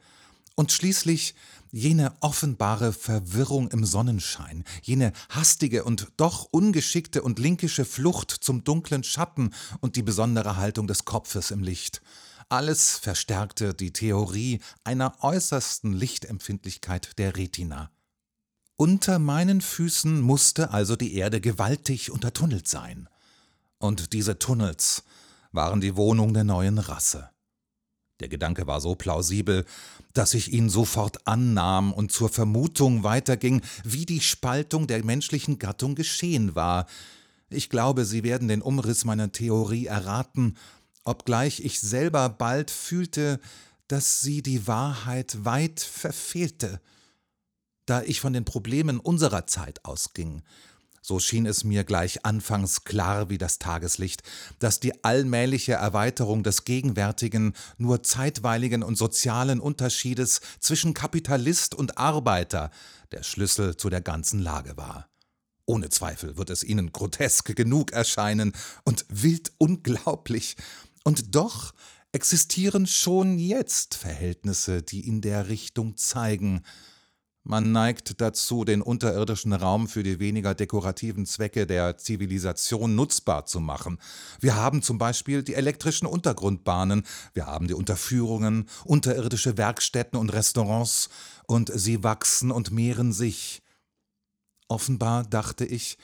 [0.56, 1.34] und schließlich
[1.72, 9.04] jene offenbare Verwirrung im Sonnenschein, jene hastige und doch ungeschickte und linkische Flucht zum dunklen
[9.04, 12.02] Schatten und die besondere Haltung des Kopfes im Licht.
[12.48, 17.90] Alles verstärkte die Theorie einer äußersten Lichtempfindlichkeit der Retina.
[18.76, 23.08] Unter meinen Füßen musste also die Erde gewaltig untertunnelt sein.
[23.78, 25.04] Und diese Tunnels
[25.52, 27.30] waren die Wohnung der neuen Rasse.
[28.20, 29.64] Der Gedanke war so plausibel,
[30.12, 35.94] dass ich ihn sofort annahm und zur Vermutung weiterging, wie die Spaltung der menschlichen Gattung
[35.94, 36.86] geschehen war.
[37.48, 40.56] Ich glaube, Sie werden den Umriss meiner Theorie erraten,
[41.04, 43.40] obgleich ich selber bald fühlte,
[43.88, 46.80] dass sie die Wahrheit weit verfehlte.
[47.86, 50.42] Da ich von den Problemen unserer Zeit ausging,
[51.00, 54.22] so schien es mir gleich anfangs klar wie das Tageslicht,
[54.58, 62.70] dass die allmähliche Erweiterung des gegenwärtigen, nur zeitweiligen und sozialen Unterschiedes zwischen Kapitalist und Arbeiter
[63.12, 65.08] der Schlüssel zu der ganzen Lage war.
[65.66, 68.52] Ohne Zweifel wird es Ihnen grotesk genug erscheinen
[68.84, 70.56] und wild unglaublich,
[71.04, 71.72] und doch
[72.12, 76.62] existieren schon jetzt Verhältnisse, die in der Richtung zeigen,
[77.42, 83.60] man neigt dazu, den unterirdischen Raum für die weniger dekorativen Zwecke der Zivilisation nutzbar zu
[83.60, 83.98] machen.
[84.40, 91.08] Wir haben zum Beispiel die elektrischen Untergrundbahnen, wir haben die Unterführungen, unterirdische Werkstätten und Restaurants,
[91.46, 93.62] und sie wachsen und mehren sich.
[94.68, 95.98] Offenbar, dachte ich,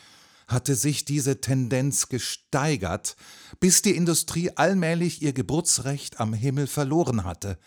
[0.49, 3.14] hatte sich diese Tendenz gesteigert,
[3.61, 7.59] bis die Industrie allmählich ihr Geburtsrecht am Himmel verloren hatte.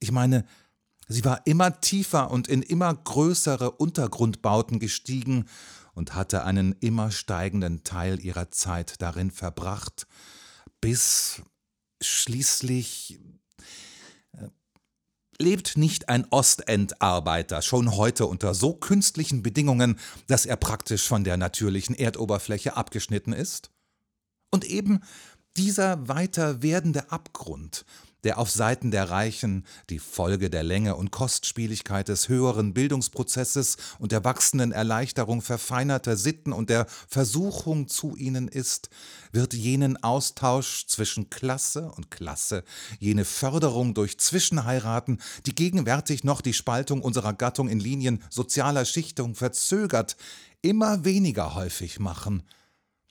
[0.00, 0.46] Ich meine,
[1.08, 5.46] Sie war immer tiefer und in immer größere Untergrundbauten gestiegen
[5.94, 10.06] und hatte einen immer steigenden Teil ihrer Zeit darin verbracht,
[10.80, 11.42] bis
[12.02, 13.20] schließlich
[14.32, 14.48] äh,
[15.38, 21.36] lebt nicht ein Ostendarbeiter schon heute unter so künstlichen Bedingungen, dass er praktisch von der
[21.36, 23.70] natürlichen Erdoberfläche abgeschnitten ist?
[24.50, 25.00] Und eben
[25.56, 27.84] dieser weiter werdende Abgrund
[28.24, 34.12] der auf Seiten der Reichen die Folge der Länge und Kostspieligkeit des höheren Bildungsprozesses und
[34.12, 38.88] der wachsenden Erleichterung verfeinerter Sitten und der Versuchung zu ihnen ist,
[39.32, 42.64] wird jenen Austausch zwischen Klasse und Klasse,
[42.98, 49.34] jene Förderung durch Zwischenheiraten, die gegenwärtig noch die Spaltung unserer Gattung in Linien sozialer Schichtung
[49.34, 50.16] verzögert,
[50.62, 52.42] immer weniger häufig machen.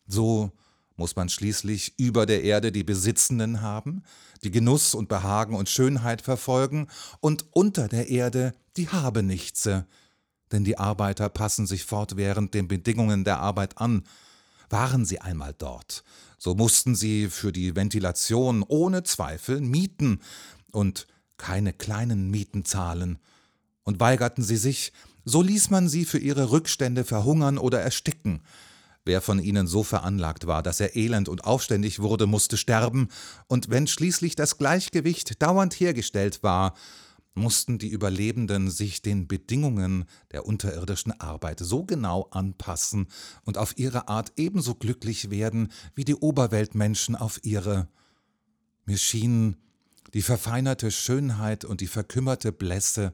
[0.08, 0.52] So
[0.96, 4.04] muss man schließlich über der Erde die Besitzenden haben,
[4.44, 6.88] die Genuss und Behagen und Schönheit verfolgen,
[7.20, 9.88] und unter der Erde die Habenichtse,
[10.52, 14.04] denn die Arbeiter passen sich fortwährend den Bedingungen der Arbeit an.
[14.70, 16.04] Waren sie einmal dort,
[16.38, 20.20] so mussten sie für die Ventilation ohne Zweifel mieten,
[20.72, 23.20] und keine kleinen Mieten zahlen,
[23.84, 24.94] und weigerten sie sich,
[25.26, 28.42] so ließ man sie für ihre Rückstände verhungern oder ersticken.
[29.06, 33.10] Wer von ihnen so veranlagt war, dass er elend und aufständig wurde, musste sterben,
[33.48, 36.74] und wenn schließlich das Gleichgewicht dauernd hergestellt war,
[37.36, 43.08] mussten die Überlebenden sich den Bedingungen der unterirdischen Arbeit so genau anpassen
[43.44, 47.88] und auf ihre Art ebenso glücklich werden wie die Oberweltmenschen auf ihre.
[48.86, 49.58] Mir schien,
[50.14, 53.14] die verfeinerte Schönheit und die verkümmerte Blässe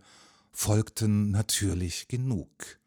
[0.51, 2.78] folgten natürlich genug.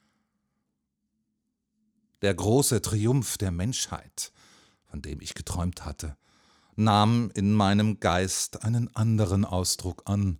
[2.22, 4.32] Der große Triumph der Menschheit,
[4.88, 6.16] von dem ich geträumt hatte,
[6.76, 10.38] nahm in meinem Geist einen anderen Ausdruck an,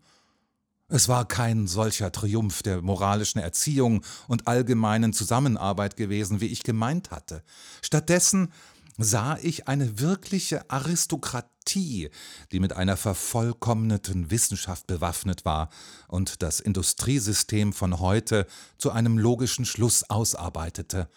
[0.88, 7.10] es war kein solcher Triumph der moralischen Erziehung und allgemeinen Zusammenarbeit gewesen, wie ich gemeint
[7.10, 7.42] hatte.
[7.80, 8.52] Stattdessen
[8.98, 12.10] sah ich eine wirkliche Aristokratie,
[12.52, 15.70] die mit einer vervollkommneten Wissenschaft bewaffnet war
[16.08, 21.08] und das Industriesystem von heute zu einem logischen Schluss ausarbeitete.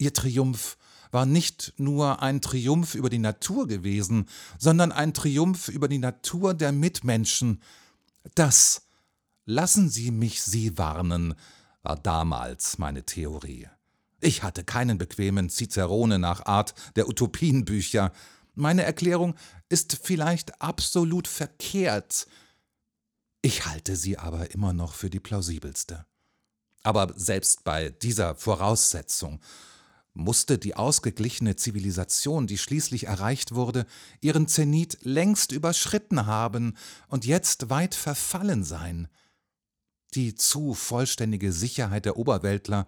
[0.00, 0.78] Ihr Triumph
[1.10, 4.26] war nicht nur ein Triumph über die Natur gewesen,
[4.58, 7.60] sondern ein Triumph über die Natur der Mitmenschen.
[8.34, 8.86] Das
[9.44, 11.34] Lassen Sie mich Sie warnen,
[11.82, 13.68] war damals meine Theorie.
[14.20, 18.12] Ich hatte keinen bequemen Cicerone nach Art der Utopienbücher.
[18.54, 19.34] Meine Erklärung
[19.68, 22.26] ist vielleicht absolut verkehrt.
[23.42, 26.06] Ich halte sie aber immer noch für die plausibelste.
[26.82, 29.40] Aber selbst bei dieser Voraussetzung
[30.14, 33.86] musste die ausgeglichene Zivilisation, die schließlich erreicht wurde,
[34.20, 36.76] ihren Zenit längst überschritten haben
[37.08, 39.08] und jetzt weit verfallen sein.
[40.14, 42.86] Die zu vollständige Sicherheit der Oberweltler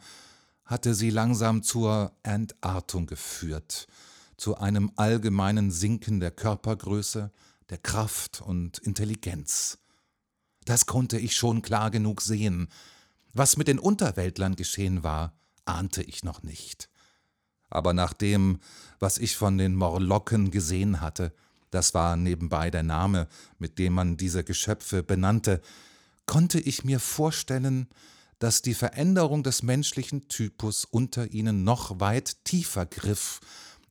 [0.64, 3.86] hatte sie langsam zur Entartung geführt,
[4.36, 7.30] zu einem allgemeinen Sinken der Körpergröße,
[7.70, 9.78] der Kraft und Intelligenz.
[10.64, 12.68] Das konnte ich schon klar genug sehen.
[13.32, 16.88] Was mit den Unterweltlern geschehen war, ahnte ich noch nicht.
[17.72, 18.58] Aber nach dem,
[18.98, 21.32] was ich von den Morlocken gesehen hatte,
[21.70, 25.62] das war nebenbei der Name, mit dem man diese Geschöpfe benannte,
[26.26, 27.88] konnte ich mir vorstellen,
[28.38, 33.40] dass die Veränderung des menschlichen Typus unter ihnen noch weit tiefer griff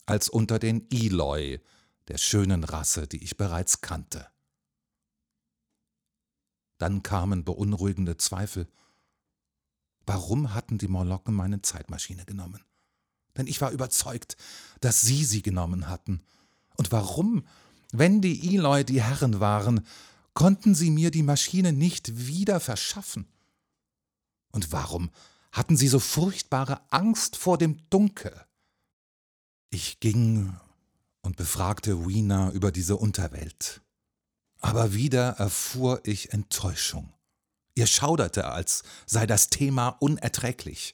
[0.06, 1.60] als unter den Eloi,
[2.08, 4.28] der schönen Rasse, die ich bereits kannte.
[6.78, 8.68] Dann kamen beunruhigende Zweifel.
[10.06, 12.64] Warum hatten die Morlocken meine Zeitmaschine genommen?
[13.38, 14.38] Denn ich war überzeugt,
[14.80, 16.22] dass sie sie genommen hatten.
[16.78, 17.46] Und warum,
[17.92, 19.86] wenn die Eloi die Herren waren,
[20.34, 23.28] konnten sie mir die Maschine nicht wieder verschaffen.
[24.52, 25.12] Und warum
[25.52, 28.34] hatten sie so furchtbare Angst vor dem Dunkel?
[29.70, 30.56] Ich ging
[31.22, 33.82] und befragte Wiener über diese Unterwelt.
[34.60, 37.14] Aber wieder erfuhr ich Enttäuschung.
[37.74, 40.94] Ihr schauderte, als sei das Thema unerträglich,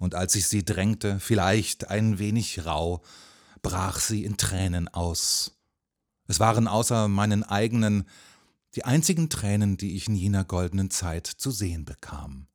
[0.00, 3.02] und als ich sie drängte, vielleicht ein wenig rau,
[3.62, 5.58] brach sie in Tränen aus.
[6.26, 8.08] Es waren außer meinen eigenen
[8.74, 12.46] die einzigen Tränen, die ich in jener goldenen Zeit zu sehen bekam.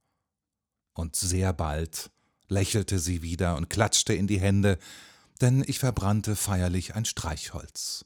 [0.94, 2.10] Und sehr bald
[2.48, 4.80] lächelte sie wieder und klatschte in die Hände,
[5.40, 8.06] denn ich verbrannte feierlich ein Streichholz.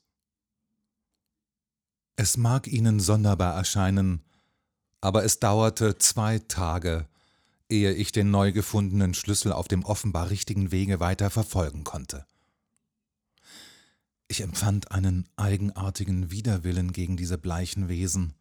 [2.17, 4.21] Es mag Ihnen sonderbar erscheinen,
[4.99, 7.07] aber es dauerte zwei Tage,
[7.69, 12.25] ehe ich den neu gefundenen Schlüssel auf dem offenbar richtigen Wege weiter verfolgen konnte.
[14.27, 18.33] Ich empfand einen eigenartigen Widerwillen gegen diese bleichen Wesen.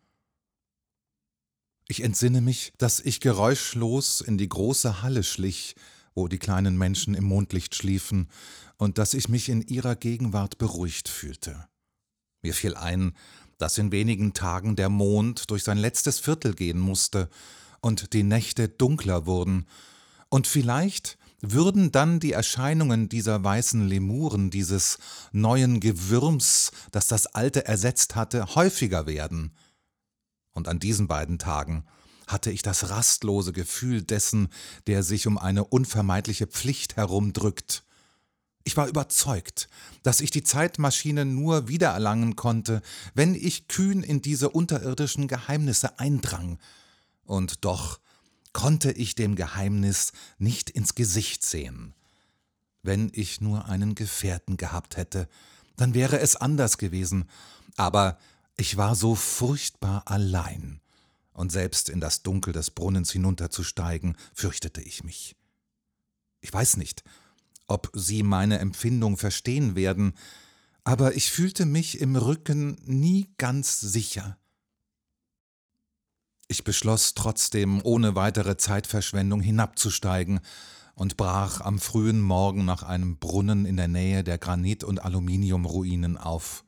[1.86, 5.74] Ich entsinne mich, dass ich geräuschlos in die große Halle schlich,
[6.14, 8.28] wo die kleinen Menschen im Mondlicht schliefen,
[8.76, 11.68] und dass ich mich in ihrer Gegenwart beruhigt fühlte.
[12.42, 13.16] Mir fiel ein,
[13.56, 17.28] dass in wenigen Tagen der Mond durch sein letztes Viertel gehen musste
[17.80, 19.66] und die Nächte dunkler wurden,
[20.30, 24.98] und vielleicht würden dann die Erscheinungen dieser weißen Lemuren, dieses
[25.32, 29.52] neuen Gewürms, das das alte ersetzt hatte, häufiger werden.
[30.52, 31.84] Und an diesen beiden Tagen
[32.26, 34.48] hatte ich das rastlose Gefühl dessen,
[34.86, 37.84] der sich um eine unvermeidliche Pflicht herumdrückt.
[38.64, 39.68] Ich war überzeugt,
[40.02, 42.82] dass ich die Zeitmaschine nur wiedererlangen konnte,
[43.14, 46.58] wenn ich kühn in diese unterirdischen Geheimnisse eindrang.
[47.28, 48.00] Und doch
[48.54, 51.94] konnte ich dem Geheimnis nicht ins Gesicht sehen.
[52.82, 55.28] Wenn ich nur einen Gefährten gehabt hätte,
[55.76, 57.28] dann wäre es anders gewesen,
[57.76, 58.16] aber
[58.56, 60.80] ich war so furchtbar allein,
[61.34, 65.36] und selbst in das Dunkel des Brunnens hinunterzusteigen, fürchtete ich mich.
[66.40, 67.04] Ich weiß nicht,
[67.66, 70.14] ob Sie meine Empfindung verstehen werden,
[70.82, 74.38] aber ich fühlte mich im Rücken nie ganz sicher.
[76.48, 80.40] Ich beschloss trotzdem, ohne weitere Zeitverschwendung hinabzusteigen
[80.94, 86.16] und brach am frühen Morgen nach einem Brunnen in der Nähe der Granit- und Aluminiumruinen
[86.16, 86.64] auf.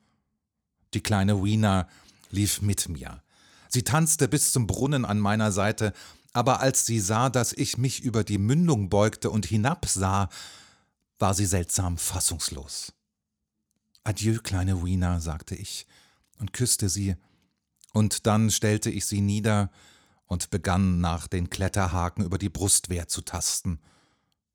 [0.93, 1.89] Die kleine Wiener
[2.31, 3.22] lief mit mir.
[3.68, 5.95] Sie tanzte bis zum Brunnen an meiner Seite,
[6.35, 10.28] aber als sie sah, dass ich mich über die Mündung beugte und hinabsah,
[11.18, 12.93] war sie seltsam fassungslos.
[14.05, 15.87] Adieu, kleine Wiener, sagte ich
[16.39, 17.16] und küsste sie,
[17.93, 19.70] und dann stellte ich sie nieder
[20.26, 23.80] und begann nach den Kletterhaken über die Brustwehr zu tasten.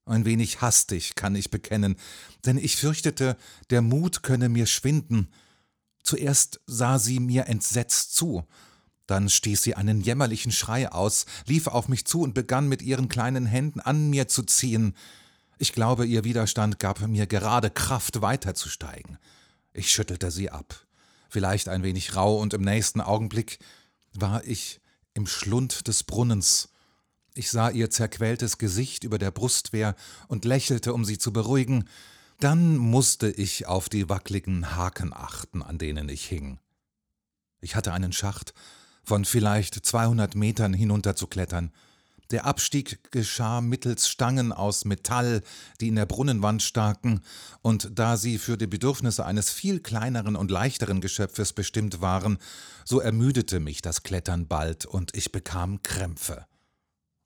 [0.06, 1.96] Ein wenig hastig, kann ich bekennen,
[2.46, 3.38] denn ich fürchtete,
[3.72, 5.30] der Mut könne mir schwinden.
[6.04, 8.46] Zuerst sah sie mir entsetzt zu,
[9.08, 13.10] dann stieß sie einen jämmerlichen Schrei aus, lief auf mich zu und begann mit ihren
[13.10, 14.96] kleinen Händen an mir zu ziehen.
[15.58, 19.18] Ich glaube, ihr Widerstand gab mir gerade Kraft, weiterzusteigen.
[19.74, 20.86] Ich schüttelte sie ab,
[21.30, 23.60] vielleicht ein wenig rau, und im nächsten Augenblick
[24.14, 24.80] war ich
[25.14, 26.70] im Schlund des Brunnens.
[27.34, 29.96] Ich sah ihr zerquältes Gesicht über der Brustwehr
[30.28, 31.86] und lächelte, um sie zu beruhigen.
[32.40, 36.60] Dann musste ich auf die wackligen Haken achten, an denen ich hing.
[37.62, 38.54] Ich hatte einen Schacht,
[39.04, 41.72] von vielleicht 200 Metern hinunterzuklettern.
[42.32, 45.44] Der Abstieg geschah mittels Stangen aus Metall,
[45.80, 47.22] die in der Brunnenwand staken,
[47.62, 52.40] und da sie für die Bedürfnisse eines viel kleineren und leichteren Geschöpfes bestimmt waren,
[52.84, 56.48] so ermüdete mich das Klettern bald und ich bekam Krämpfe.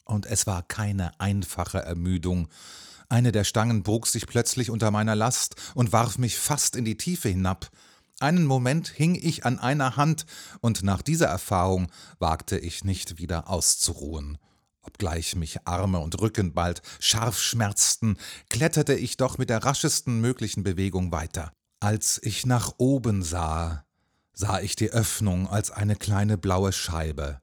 [0.03, 2.49] Und es war keine einfache Ermüdung.
[3.07, 6.97] Eine der Stangen bog sich plötzlich unter meiner Last und warf mich fast in die
[6.97, 7.69] Tiefe hinab.
[8.19, 10.25] Einen Moment hing ich an einer Hand,
[10.59, 14.37] und nach dieser Erfahrung wagte ich nicht wieder auszuruhen.
[14.89, 18.17] Obgleich mich Arme und Rücken bald scharf schmerzten,
[18.49, 21.53] kletterte ich doch mit der raschesten möglichen Bewegung weiter.
[21.79, 23.85] Als ich nach oben sah,
[24.33, 27.39] sah ich die Öffnung als eine kleine blaue Scheibe,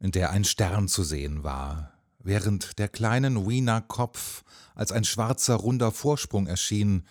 [0.00, 4.42] in der ein Stern zu sehen war, während der kleinen Wiener Kopf
[4.74, 7.06] als ein schwarzer runder Vorsprung erschien,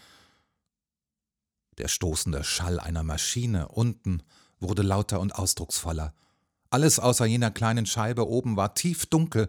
[1.78, 4.24] der stoßende Schall einer Maschine unten
[4.60, 6.16] wurde lauter und ausdrucksvoller.
[6.76, 9.48] Alles außer jener kleinen Scheibe oben war tief dunkel,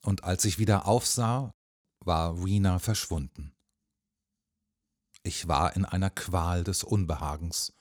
[0.00, 1.52] und als ich wieder aufsah,
[2.02, 3.52] war Rena verschwunden.
[5.22, 7.74] Ich war in einer Qual des Unbehagens.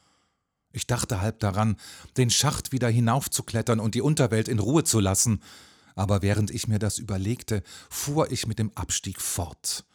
[0.74, 1.78] Ich dachte halb daran,
[2.18, 5.42] den Schacht wieder hinaufzuklettern und die Unterwelt in Ruhe zu lassen,
[5.96, 9.86] aber während ich mir das überlegte, fuhr ich mit dem Abstieg fort.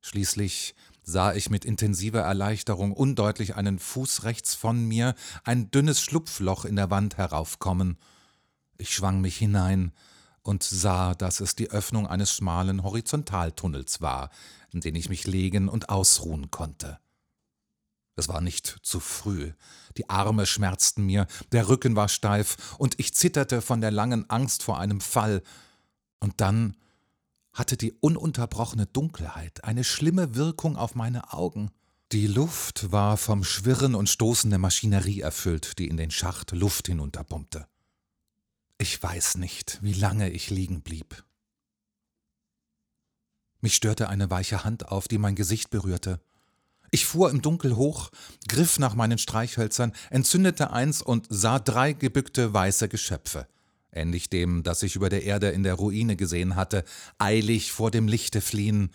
[0.00, 0.74] Schließlich
[1.08, 6.76] sah ich mit intensiver Erleichterung undeutlich einen Fuß rechts von mir ein dünnes Schlupfloch in
[6.76, 7.96] der Wand heraufkommen.
[8.76, 9.92] Ich schwang mich hinein
[10.42, 14.28] und sah, dass es die Öffnung eines schmalen Horizontaltunnels war,
[14.70, 16.98] in den ich mich legen und ausruhen konnte.
[18.16, 19.52] Es war nicht zu früh.
[19.96, 24.62] Die Arme schmerzten mir, der Rücken war steif, und ich zitterte von der langen Angst
[24.62, 25.42] vor einem Fall.
[26.20, 26.76] Und dann
[27.52, 31.70] hatte die ununterbrochene Dunkelheit eine schlimme Wirkung auf meine Augen.
[32.12, 36.86] Die Luft war vom Schwirren und Stoßen der Maschinerie erfüllt, die in den Schacht Luft
[36.86, 37.66] hinunterpumpte.
[38.78, 41.24] Ich weiß nicht, wie lange ich liegen blieb.
[43.60, 46.20] Mich störte eine weiche Hand auf, die mein Gesicht berührte.
[46.90, 48.10] Ich fuhr im Dunkel hoch,
[48.46, 53.48] griff nach meinen Streichhölzern, entzündete eins und sah drei gebückte weiße Geschöpfe
[53.92, 56.84] ähnlich dem, das ich über der Erde in der Ruine gesehen hatte,
[57.18, 58.90] eilig vor dem Lichte fliehen.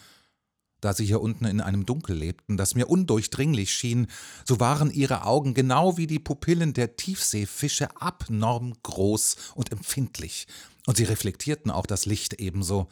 [0.81, 4.07] Da sie hier unten in einem Dunkel lebten, das mir undurchdringlich schien,
[4.45, 10.45] so waren ihre Augen genau wie die Pupillen der Tiefseefische abnorm groß und empfindlich,
[10.85, 12.89] und sie reflektierten auch das Licht ebenso.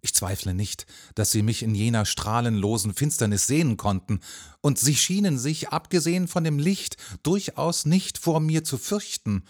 [0.00, 4.18] Ich zweifle nicht, dass sie mich in jener strahlenlosen Finsternis sehen konnten,
[4.60, 9.44] und sie schienen sich, abgesehen von dem Licht, durchaus nicht vor mir zu fürchten.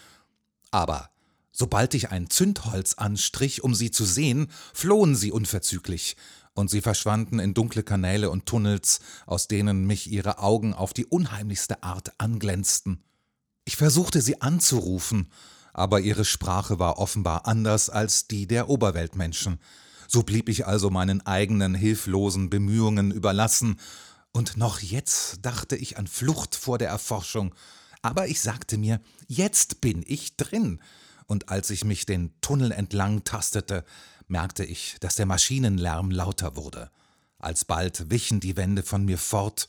[0.70, 1.08] Aber
[1.52, 6.16] Sobald ich ein Zündholz anstrich, um sie zu sehen, flohen sie unverzüglich,
[6.54, 11.06] und sie verschwanden in dunkle Kanäle und Tunnels, aus denen mich ihre Augen auf die
[11.06, 13.02] unheimlichste Art anglänzten.
[13.64, 15.30] Ich versuchte sie anzurufen,
[15.72, 19.60] aber ihre Sprache war offenbar anders als die der Oberweltmenschen.
[20.08, 23.78] So blieb ich also meinen eigenen hilflosen Bemühungen überlassen,
[24.34, 27.54] und noch jetzt dachte ich an Flucht vor der Erforschung,
[28.00, 30.80] aber ich sagte mir, jetzt bin ich drin,
[31.26, 33.84] und als ich mich den Tunnel entlang tastete,
[34.28, 36.90] merkte ich, dass der Maschinenlärm lauter wurde.
[37.38, 39.68] Alsbald wichen die Wände von mir fort,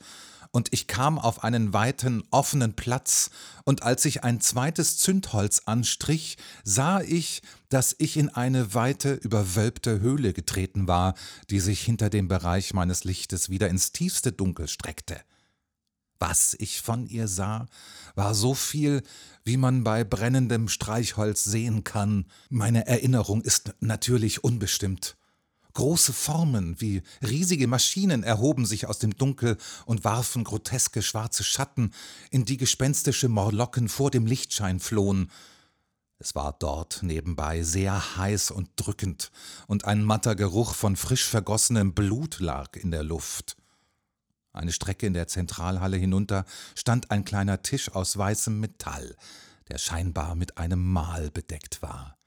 [0.56, 3.32] und ich kam auf einen weiten, offenen Platz,
[3.64, 10.00] und als ich ein zweites Zündholz anstrich, sah ich, dass ich in eine weite, überwölbte
[10.00, 11.16] Höhle getreten war,
[11.50, 15.20] die sich hinter dem Bereich meines Lichtes wieder ins tiefste Dunkel streckte.
[16.26, 17.68] Was ich von ihr sah,
[18.16, 19.04] war so viel,
[19.44, 22.28] wie man bei brennendem Streichholz sehen kann.
[22.50, 25.18] Meine Erinnerung ist natürlich unbestimmt.
[25.74, 31.92] Große Formen wie riesige Maschinen erhoben sich aus dem Dunkel und warfen groteske schwarze Schatten,
[32.32, 35.30] in die gespenstische Morlocken vor dem Lichtschein flohen.
[36.20, 39.30] Es war dort nebenbei sehr heiß und drückend,
[39.68, 43.58] und ein matter Geruch von frisch vergossenem Blut lag in der Luft.
[44.54, 46.46] Eine Strecke in der Zentralhalle hinunter
[46.76, 49.16] stand ein kleiner Tisch aus weißem Metall,
[49.70, 52.18] der scheinbar mit einem Mal bedeckt war.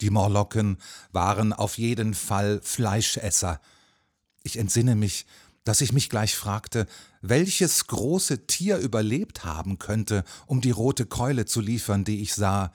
[0.00, 0.78] Die Morlocken
[1.12, 3.60] waren auf jeden Fall Fleischesser.
[4.42, 5.26] Ich entsinne mich,
[5.64, 6.86] dass ich mich gleich fragte,
[7.20, 12.72] welches große Tier überlebt haben könnte, um die rote Keule zu liefern, die ich sah.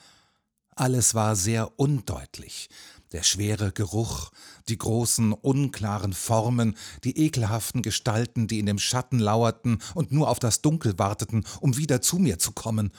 [0.76, 2.70] Alles war sehr undeutlich.
[3.14, 4.32] Der schwere Geruch,
[4.68, 10.40] die großen, unklaren Formen, die ekelhaften Gestalten, die in dem Schatten lauerten und nur auf
[10.40, 12.92] das Dunkel warteten, um wieder zu mir zu kommen.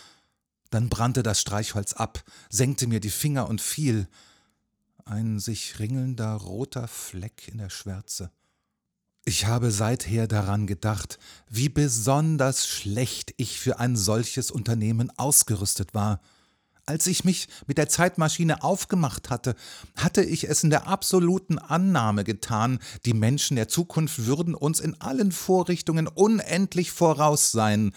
[0.70, 4.08] Dann brannte das Streichholz ab, senkte mir die Finger und fiel.
[5.04, 8.30] Ein sich ringelnder roter Fleck in der Schwärze.
[9.24, 16.20] Ich habe seither daran gedacht, wie besonders schlecht ich für ein solches Unternehmen ausgerüstet war.
[16.86, 19.54] Als ich mich mit der Zeitmaschine aufgemacht hatte,
[19.96, 25.00] hatte ich es in der absoluten Annahme getan, die Menschen der Zukunft würden uns in
[25.00, 27.92] allen Vorrichtungen unendlich voraus sein.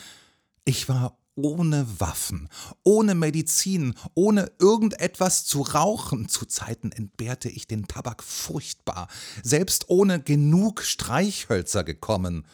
[0.63, 2.49] Ich war ohne Waffen,
[2.83, 6.29] ohne Medizin, ohne irgendetwas zu rauchen.
[6.29, 9.09] Zu Zeiten entbehrte ich den Tabak furchtbar,
[9.43, 12.45] selbst ohne genug Streichhölzer gekommen.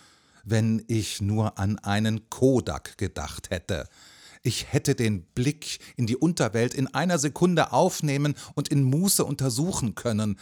[0.43, 3.87] Wenn ich nur an einen Kodak gedacht hätte.
[4.43, 9.95] Ich hätte den Blick in die Unterwelt in einer Sekunde aufnehmen und in Muße untersuchen
[9.95, 10.37] können.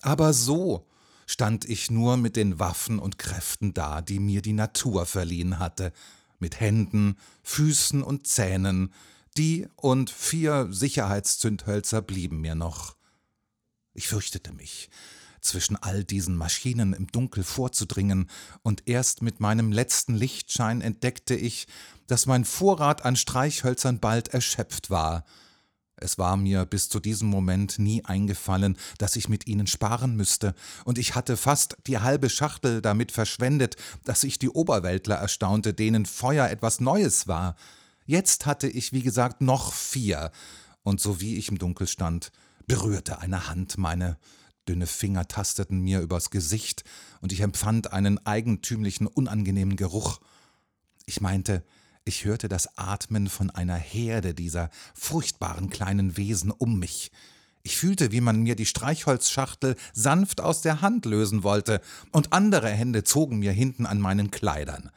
[0.00, 0.86] Aber so
[1.26, 5.92] stand ich nur mit den Waffen und Kräften da, die mir die Natur verliehen hatte
[6.38, 8.92] mit Händen, Füßen und Zähnen,
[9.36, 12.96] die und vier Sicherheitszündhölzer blieben mir noch.
[13.94, 14.90] Ich fürchtete mich,
[15.42, 18.30] zwischen all diesen Maschinen im Dunkel vorzudringen,
[18.62, 21.66] und erst mit meinem letzten Lichtschein entdeckte ich,
[22.06, 25.24] dass mein Vorrat an Streichhölzern bald erschöpft war,
[26.02, 30.54] es war mir bis zu diesem Moment nie eingefallen, dass ich mit ihnen sparen müsste,
[30.84, 36.04] und ich hatte fast die halbe Schachtel damit verschwendet, dass ich die Oberweltler erstaunte, denen
[36.04, 37.54] Feuer etwas Neues war.
[38.04, 40.32] Jetzt hatte ich, wie gesagt, noch vier,
[40.82, 42.32] und so wie ich im Dunkel stand,
[42.66, 44.18] berührte eine Hand meine
[44.68, 46.84] dünne Finger tasteten mir übers Gesicht,
[47.20, 50.20] und ich empfand einen eigentümlichen, unangenehmen Geruch.
[51.06, 51.64] Ich meinte,
[52.04, 57.12] ich hörte das Atmen von einer Herde dieser furchtbaren kleinen Wesen um mich.
[57.62, 62.70] Ich fühlte, wie man mir die Streichholzschachtel sanft aus der Hand lösen wollte, und andere
[62.70, 64.90] Hände zogen mir hinten an meinen Kleidern.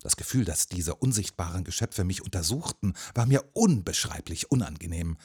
[0.00, 5.16] Das Gefühl, dass diese unsichtbaren Geschöpfe mich untersuchten, war mir unbeschreiblich unangenehm.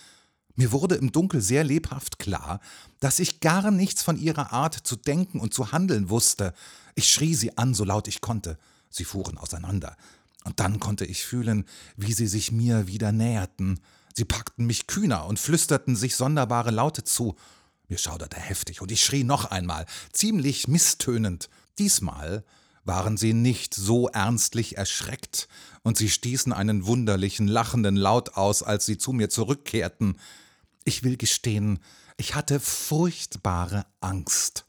[0.55, 2.59] Mir wurde im Dunkel sehr lebhaft klar,
[2.99, 6.53] dass ich gar nichts von ihrer Art zu denken und zu handeln wusste.
[6.95, 8.57] Ich schrie sie an, so laut ich konnte.
[8.89, 9.97] Sie fuhren auseinander.
[10.43, 13.79] Und dann konnte ich fühlen, wie sie sich mir wieder näherten.
[14.13, 17.35] Sie packten mich kühner und flüsterten sich sonderbare Laute zu.
[17.87, 21.49] Mir schauderte heftig und ich schrie noch einmal, ziemlich misstönend.
[21.79, 22.43] Diesmal
[22.85, 25.47] waren sie nicht so ernstlich erschreckt,
[25.83, 30.17] und sie stießen einen wunderlichen, lachenden Laut aus, als sie zu mir zurückkehrten.
[30.85, 31.79] Ich will gestehen,
[32.17, 34.65] ich hatte furchtbare Angst.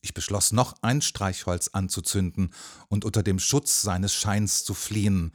[0.00, 2.52] Ich beschloss noch ein Streichholz anzuzünden
[2.88, 5.32] und unter dem Schutz seines Scheins zu fliehen.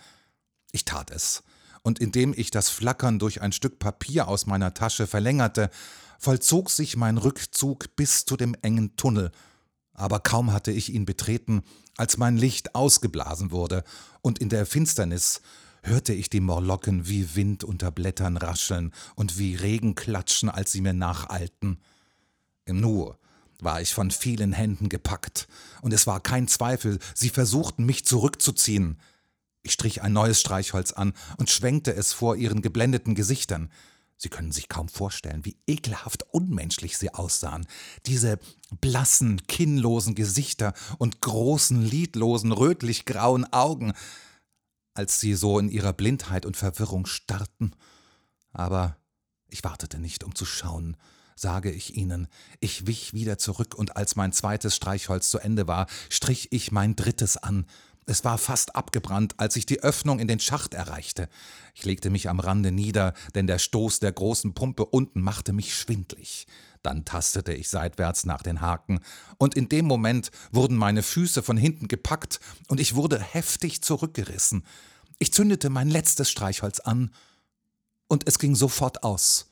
[0.71, 1.43] Ich tat es,
[1.81, 5.69] und indem ich das Flackern durch ein Stück Papier aus meiner Tasche verlängerte,
[6.19, 9.31] vollzog sich mein Rückzug bis zu dem engen Tunnel.
[9.93, 11.63] Aber kaum hatte ich ihn betreten,
[11.99, 13.83] als mein Licht ausgeblasen wurde,
[14.21, 15.41] und in der Finsternis
[15.83, 20.81] hörte ich die Morlocken wie Wind unter Blättern rascheln und wie Regen klatschen, als sie
[20.81, 21.79] mir nacheilten.
[22.65, 23.13] Im Nu
[23.59, 25.47] war ich von vielen Händen gepackt,
[25.81, 28.97] und es war kein Zweifel, sie versuchten mich zurückzuziehen.
[29.61, 33.69] Ich strich ein neues Streichholz an und schwenkte es vor ihren geblendeten Gesichtern.
[34.21, 37.65] Sie können sich kaum vorstellen, wie ekelhaft unmenschlich sie aussahen.
[38.05, 38.37] Diese
[38.81, 43.93] blassen, kinnlosen Gesichter und großen, lidlosen, rötlich-grauen Augen,
[44.93, 47.73] als sie so in ihrer Blindheit und Verwirrung starrten.
[48.51, 48.97] Aber
[49.47, 50.97] ich wartete nicht, um zu schauen
[51.39, 52.27] sage ich Ihnen.
[52.59, 56.95] Ich wich wieder zurück, und als mein zweites Streichholz zu Ende war, strich ich mein
[56.95, 57.65] drittes an.
[58.09, 61.29] Es war fast abgebrannt, als ich die Öffnung in den Schacht erreichte.
[61.75, 65.75] Ich legte mich am Rande nieder, denn der Stoß der großen Pumpe unten machte mich
[65.75, 66.47] schwindlig.
[66.81, 69.01] Dann tastete ich seitwärts nach den Haken,
[69.37, 74.65] und in dem Moment wurden meine Füße von hinten gepackt und ich wurde heftig zurückgerissen.
[75.19, 77.11] Ich zündete mein letztes Streichholz an,
[78.07, 79.48] und es ging sofort aus.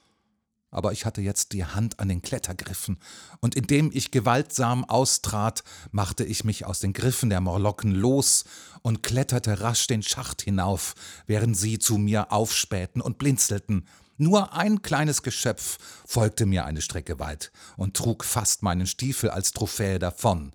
[0.77, 2.99] Aber ich hatte jetzt die Hand an den Klettergriffen,
[3.39, 8.45] und indem ich gewaltsam austrat, machte ich mich aus den Griffen der Morlocken los
[8.83, 10.93] und kletterte rasch den Schacht hinauf,
[11.25, 13.87] während sie zu mir aufspähten und blinzelten.
[14.17, 19.53] Nur ein kleines Geschöpf folgte mir eine Strecke weit und trug fast meinen Stiefel als
[19.53, 20.53] Trophäe davon.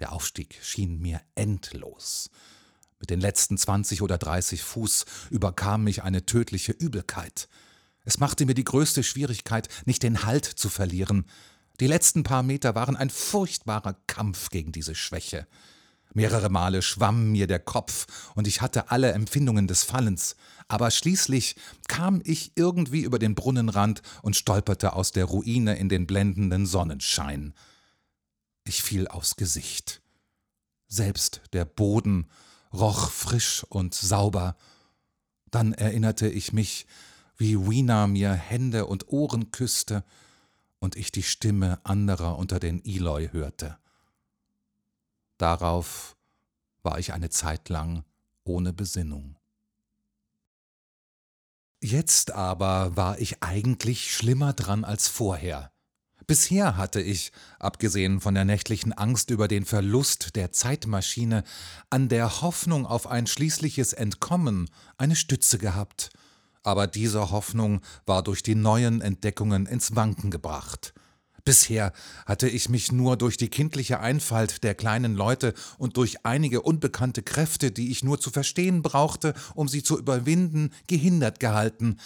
[0.00, 2.28] Der Aufstieg schien mir endlos.
[2.98, 7.48] Mit den letzten zwanzig oder dreißig Fuß überkam mich eine tödliche Übelkeit.
[8.08, 11.26] Es machte mir die größte Schwierigkeit, nicht den Halt zu verlieren.
[11.78, 15.46] Die letzten paar Meter waren ein furchtbarer Kampf gegen diese Schwäche.
[16.14, 20.36] Mehrere Male schwamm mir der Kopf und ich hatte alle Empfindungen des Fallens,
[20.68, 21.56] aber schließlich
[21.86, 27.52] kam ich irgendwie über den Brunnenrand und stolperte aus der Ruine in den blendenden Sonnenschein.
[28.64, 30.00] Ich fiel aufs Gesicht.
[30.86, 32.30] Selbst der Boden
[32.72, 34.56] roch frisch und sauber.
[35.50, 36.86] Dann erinnerte ich mich,
[37.38, 40.04] wie Wina mir Hände und Ohren küsste
[40.80, 43.78] und ich die Stimme anderer unter den Eloi hörte.
[45.38, 46.16] Darauf
[46.82, 48.04] war ich eine Zeit lang
[48.44, 49.36] ohne Besinnung.
[51.80, 55.70] Jetzt aber war ich eigentlich schlimmer dran als vorher.
[56.26, 61.44] Bisher hatte ich, abgesehen von der nächtlichen Angst über den Verlust der Zeitmaschine,
[61.88, 64.68] an der Hoffnung auf ein schließliches Entkommen
[64.98, 66.10] eine Stütze gehabt.
[66.68, 70.92] Aber diese Hoffnung war durch die neuen Entdeckungen ins Wanken gebracht.
[71.42, 71.94] Bisher
[72.26, 77.22] hatte ich mich nur durch die kindliche Einfalt der kleinen Leute und durch einige unbekannte
[77.22, 81.98] Kräfte, die ich nur zu verstehen brauchte, um sie zu überwinden, gehindert gehalten.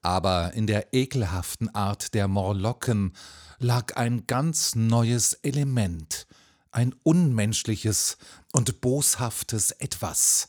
[0.00, 3.12] Aber in der ekelhaften Art der Morlocken
[3.58, 6.26] lag ein ganz neues Element,
[6.70, 8.16] ein unmenschliches
[8.54, 10.48] und boshaftes Etwas.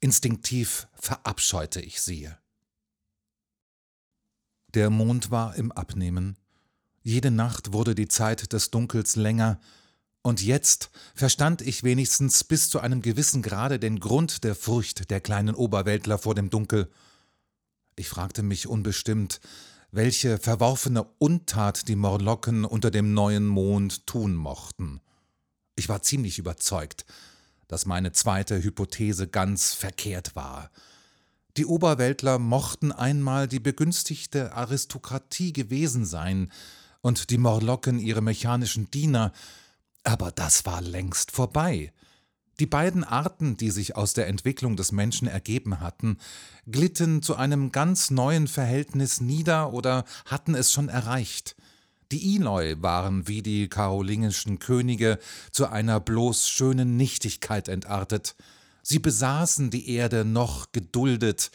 [0.00, 2.30] Instinktiv verabscheute ich sie.
[4.74, 6.36] Der Mond war im Abnehmen.
[7.00, 9.60] Jede Nacht wurde die Zeit des Dunkels länger,
[10.22, 15.20] und jetzt verstand ich wenigstens bis zu einem gewissen Grade den Grund der Furcht der
[15.20, 16.90] kleinen Oberweltler vor dem Dunkel.
[17.94, 19.40] Ich fragte mich unbestimmt,
[19.92, 25.00] welche verworfene Untat die Morlocken unter dem neuen Mond tun mochten.
[25.76, 27.04] Ich war ziemlich überzeugt,
[27.68, 30.70] dass meine zweite Hypothese ganz verkehrt war.
[31.56, 36.50] Die Oberweltler mochten einmal die begünstigte Aristokratie gewesen sein,
[37.04, 39.32] und die Morlocken ihre mechanischen Diener,
[40.04, 41.92] aber das war längst vorbei.
[42.60, 46.16] Die beiden Arten, die sich aus der Entwicklung des Menschen ergeben hatten,
[46.66, 51.56] glitten zu einem ganz neuen Verhältnis nieder oder hatten es schon erreicht.
[52.10, 55.18] Die Eloi waren wie die karolingischen Könige
[55.52, 58.34] zu einer bloß schönen Nichtigkeit entartet.
[58.86, 61.50] Sie besaßen die Erde noch geduldet,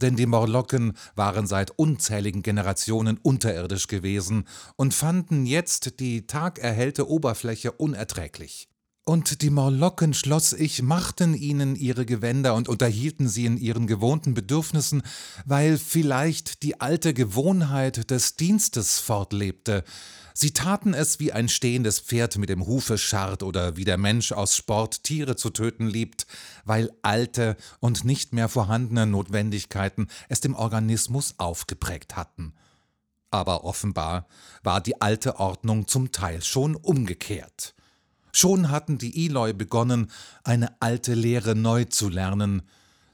[0.00, 7.70] denn die Morlocken waren seit unzähligen Generationen unterirdisch gewesen und fanden jetzt die tagerhellte Oberfläche
[7.70, 8.68] unerträglich.
[9.04, 14.34] Und die Morlocken, schloss ich, machten ihnen ihre Gewänder und unterhielten sie in ihren gewohnten
[14.34, 15.02] Bedürfnissen,
[15.44, 19.82] weil vielleicht die alte Gewohnheit des Dienstes fortlebte,
[20.34, 24.32] Sie taten es, wie ein stehendes Pferd mit dem Hufe scharrt oder wie der Mensch
[24.32, 26.26] aus Sport Tiere zu töten liebt,
[26.64, 32.54] weil alte und nicht mehr vorhandene Notwendigkeiten es dem Organismus aufgeprägt hatten.
[33.30, 34.26] Aber offenbar
[34.62, 37.74] war die alte Ordnung zum Teil schon umgekehrt.
[38.32, 40.10] Schon hatten die Eloi begonnen,
[40.44, 42.62] eine alte Lehre neu zu lernen.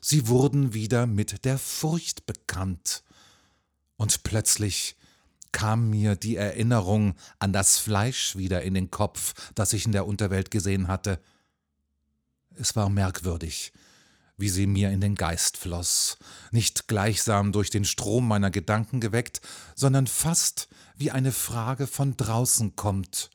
[0.00, 3.02] Sie wurden wieder mit der Furcht bekannt.
[3.96, 4.96] Und plötzlich
[5.52, 10.06] kam mir die Erinnerung an das Fleisch wieder in den Kopf, das ich in der
[10.06, 11.20] Unterwelt gesehen hatte.
[12.56, 13.72] Es war merkwürdig,
[14.36, 16.18] wie sie mir in den Geist floss,
[16.50, 19.40] nicht gleichsam durch den Strom meiner Gedanken geweckt,
[19.74, 23.30] sondern fast wie eine Frage von draußen kommt.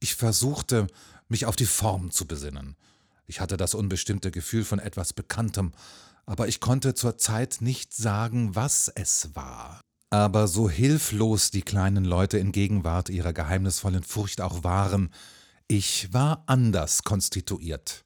[0.00, 0.86] Ich versuchte,
[1.28, 2.76] mich auf die Form zu besinnen.
[3.26, 5.72] Ich hatte das unbestimmte Gefühl von etwas Bekanntem,
[6.26, 9.80] aber ich konnte zur Zeit nicht sagen, was es war.
[10.10, 15.10] Aber so hilflos die kleinen Leute in Gegenwart ihrer geheimnisvollen Furcht auch waren,
[15.68, 18.04] ich war anders konstituiert.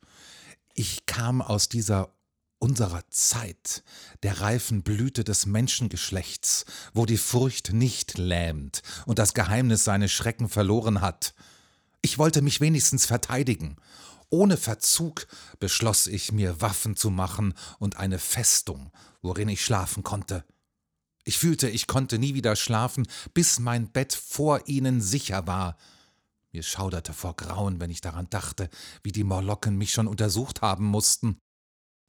[0.75, 2.15] Ich kam aus dieser
[2.59, 3.83] unserer Zeit,
[4.23, 10.49] der reifen Blüte des Menschengeschlechts, wo die Furcht nicht lähmt und das Geheimnis seine Schrecken
[10.49, 11.35] verloren hat.
[12.03, 13.77] Ich wollte mich wenigstens verteidigen.
[14.31, 15.27] Ohne Verzug
[15.59, 18.93] beschloss ich mir Waffen zu machen und eine Festung,
[19.23, 20.45] worin ich schlafen konnte.
[21.31, 25.77] Ich fühlte, ich konnte nie wieder schlafen, bis mein Bett vor ihnen sicher war.
[26.51, 28.69] Mir schauderte vor Grauen, wenn ich daran dachte,
[29.05, 31.39] wie die Morlocken mich schon untersucht haben mussten.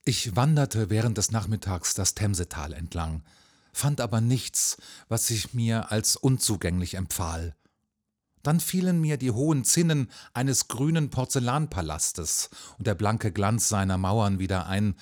[0.05, 3.21] Ich wanderte während des Nachmittags das Themsetal entlang,
[3.73, 7.55] fand aber nichts, was sich mir als unzugänglich empfahl.
[8.41, 12.49] Dann fielen mir die hohen Zinnen eines grünen Porzellanpalastes
[12.79, 14.95] und der blanke Glanz seiner Mauern wieder ein,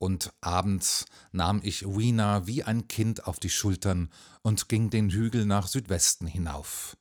[0.00, 4.08] und abends nahm ich Wiener wie ein Kind auf die Schultern
[4.40, 6.96] und ging den Hügel nach Südwesten hinauf.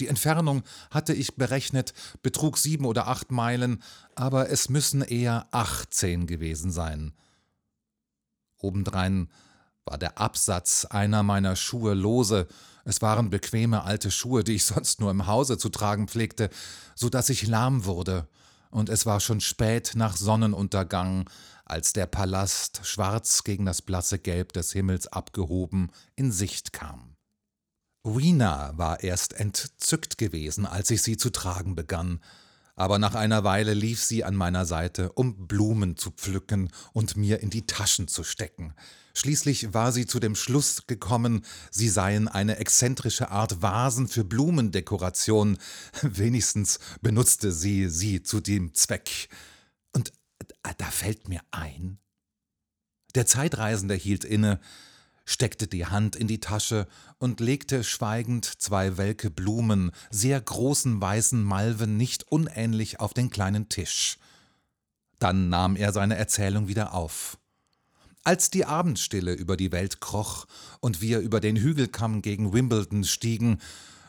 [0.00, 3.80] Die Entfernung hatte ich berechnet, betrug sieben oder acht Meilen,
[4.16, 7.12] aber es müssen eher achtzehn gewesen sein.
[8.58, 9.30] Obendrein
[9.84, 12.48] war der Absatz einer meiner Schuhe lose,
[12.84, 16.50] es waren bequeme alte Schuhe, die ich sonst nur im Hause zu tragen pflegte,
[16.96, 18.26] so dass ich lahm wurde,
[18.74, 21.30] und es war schon spät nach Sonnenuntergang,
[21.64, 27.14] als der Palast, schwarz gegen das blasse Gelb des Himmels abgehoben, in Sicht kam.
[28.02, 32.20] Wina war erst entzückt gewesen, als ich sie zu tragen begann,
[32.76, 37.40] aber nach einer Weile lief sie an meiner Seite, um Blumen zu pflücken und mir
[37.40, 38.74] in die Taschen zu stecken.
[39.16, 45.58] Schließlich war sie zu dem Schluss gekommen, sie seien eine exzentrische Art Vasen für Blumendekoration,
[46.02, 49.28] wenigstens benutzte sie sie zu dem Zweck.
[49.92, 50.12] Und
[50.78, 51.98] da fällt mir ein.
[53.14, 54.60] Der Zeitreisende hielt inne,
[55.24, 56.86] steckte die Hand in die Tasche
[57.18, 63.68] und legte schweigend zwei welke Blumen, sehr großen weißen Malven nicht unähnlich auf den kleinen
[63.68, 64.18] Tisch.
[65.18, 67.38] Dann nahm er seine Erzählung wieder auf.
[68.24, 70.46] Als die Abendstille über die Welt kroch
[70.80, 73.58] und wir über den Hügelkamm gegen Wimbledon stiegen,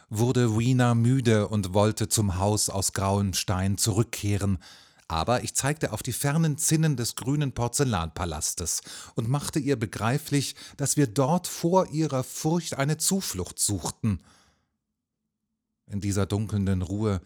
[0.10, 4.60] wurde Wiener müde und wollte zum Haus aus grauem Stein zurückkehren,
[5.08, 8.82] aber ich zeigte auf die fernen Zinnen des grünen Porzellanpalastes
[9.16, 14.20] und machte ihr begreiflich, dass wir dort vor ihrer Furcht eine Zuflucht suchten.
[15.88, 17.22] In dieser dunkelnden Ruhe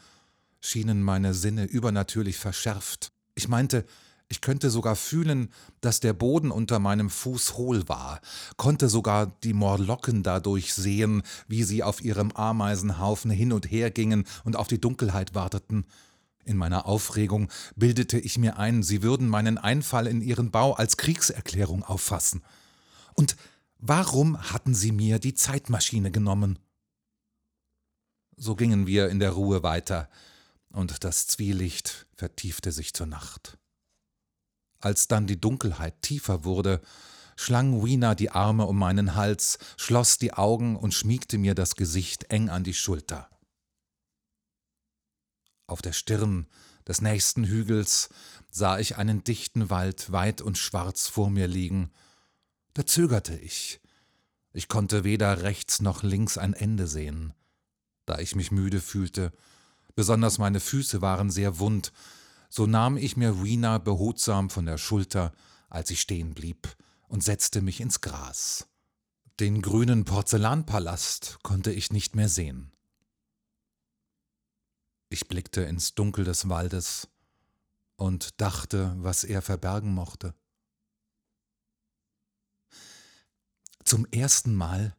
[0.60, 3.14] schienen meine Sinne übernatürlich verschärft.
[3.36, 3.86] Ich meinte,
[4.28, 5.50] ich könnte sogar fühlen,
[5.82, 8.22] dass der Boden unter meinem Fuß hohl war,
[8.58, 14.26] konnte sogar die Morlocken dadurch sehen, wie sie auf ihrem Ameisenhaufen hin und her gingen
[14.44, 15.86] und auf die Dunkelheit warteten.
[16.50, 20.98] In meiner Aufregung bildete ich mir ein, sie würden meinen Einfall in ihren Bau als
[20.98, 22.42] Kriegserklärung auffassen.
[23.14, 23.36] Und
[23.78, 26.58] warum hatten sie mir die Zeitmaschine genommen?
[28.36, 30.10] So gingen wir in der Ruhe weiter,
[30.72, 33.60] und das Zwielicht vertiefte sich zur Nacht.
[34.80, 36.82] Als dann die Dunkelheit tiefer wurde,
[37.36, 42.32] schlang Wina die Arme um meinen Hals, schloss die Augen und schmiegte mir das Gesicht
[42.32, 43.30] eng an die Schulter.
[45.70, 46.48] Auf der Stirn
[46.88, 48.10] des nächsten Hügels
[48.50, 51.92] sah ich einen dichten Wald weit und schwarz vor mir liegen.
[52.74, 53.80] Da zögerte ich.
[54.52, 57.34] Ich konnte weder rechts noch links ein Ende sehen.
[58.08, 59.32] Da ich mich müde fühlte,
[59.94, 61.94] besonders meine Füße waren sehr wund,
[62.50, 65.34] so nahm ich mir Wiener behutsam von der Schulter,
[65.70, 66.68] als ich stehen blieb,
[67.08, 68.68] und setzte mich ins Gras.
[69.40, 72.72] Den grünen Porzellanpalast konnte ich nicht mehr sehen.
[75.10, 77.08] Ich blickte ins Dunkel des Waldes
[77.96, 80.34] und dachte, was er verbergen mochte.
[83.84, 84.96] Zum ersten Mal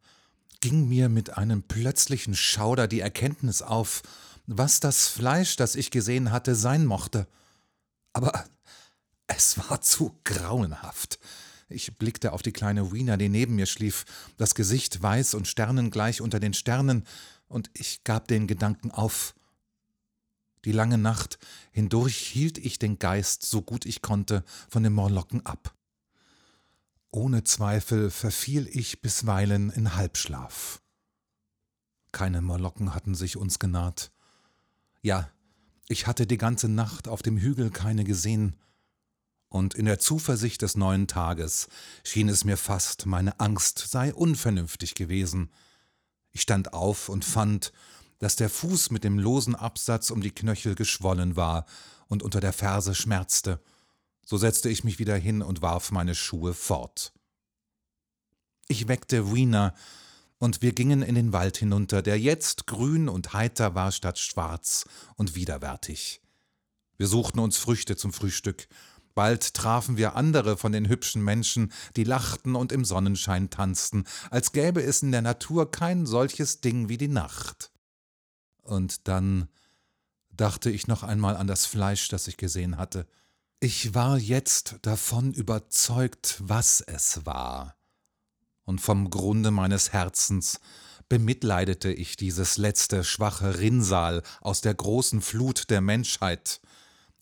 [0.61, 4.03] ging mir mit einem plötzlichen Schauder die Erkenntnis auf,
[4.47, 7.29] was das Fleisch, das ich gesehen hatte, sein mochte.
[8.13, 8.45] Aber
[9.29, 11.21] es war zu grauenhaft.
[11.69, 14.05] Ich blickte auf die kleine Wiener, die neben mir schlief,
[14.37, 17.07] das Gesicht weiß und sternengleich unter den Sternen,
[17.47, 19.35] und ich gab den Gedanken auf.
[20.65, 21.39] Die lange Nacht
[21.73, 25.75] hindurch hielt ich den Geist, so gut ich konnte, von den Morlocken ab.
[27.11, 30.83] Ohne Zweifel verfiel ich bisweilen in Halbschlaf.
[32.13, 34.13] Keine Morlocken hatten sich uns genaht.
[35.03, 35.31] Ja,
[35.89, 38.57] ich hatte die ganze Nacht auf dem Hügel keine gesehen,
[39.51, 41.69] und in der Zuversicht des neuen Tages
[42.05, 45.51] schien es mir fast, meine Angst sei unvernünftig gewesen.
[46.31, 47.73] Ich stand auf und fand,
[48.21, 51.67] dass der Fuß mit dem losen Absatz um die Knöchel geschwollen war
[52.07, 53.61] und unter der Ferse schmerzte.
[54.25, 57.13] So setzte ich mich wieder hin und warf meine Schuhe fort.
[58.69, 59.75] Ich weckte Wiener,
[60.41, 64.87] und wir gingen in den Wald hinunter, der jetzt grün und heiter war statt schwarz
[65.17, 66.23] und widerwärtig.
[66.97, 68.67] Wir suchten uns Früchte zum Frühstück.
[69.15, 74.53] Bald trafen wir andere von den hübschen Menschen, die lachten und im Sonnenschein tanzten, als
[74.53, 77.71] gäbe es in der Natur kein solches Ding wie die Nacht.
[78.71, 79.49] Und dann
[80.31, 83.07] dachte ich noch einmal an das Fleisch, das ich gesehen hatte.
[83.59, 87.77] Ich war jetzt davon überzeugt, was es war.
[88.65, 90.61] und vom Grunde meines Herzens
[91.09, 96.61] bemitleidete ich dieses letzte schwache Rinnsal aus der großen Flut der Menschheit.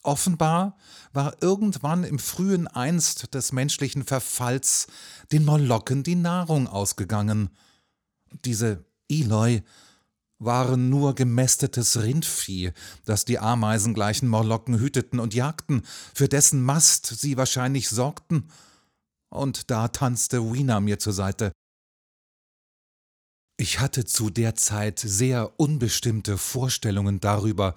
[0.03, 0.77] Offenbar
[1.15, 4.89] war irgendwann im frühen Einst des menschlichen Verfalls
[5.33, 7.49] den Molokken die Nahrung ausgegangen.
[8.45, 9.63] Diese Eloi
[10.39, 12.73] waren nur gemästetes Rindvieh,
[13.05, 15.83] das die ameisengleichen Morlocken hüteten und jagten,
[16.15, 18.51] für dessen Mast sie wahrscheinlich sorgten.
[19.31, 21.53] Und da tanzte Wiener mir zur Seite.
[23.57, 27.75] Ich hatte zu der Zeit sehr unbestimmte Vorstellungen darüber,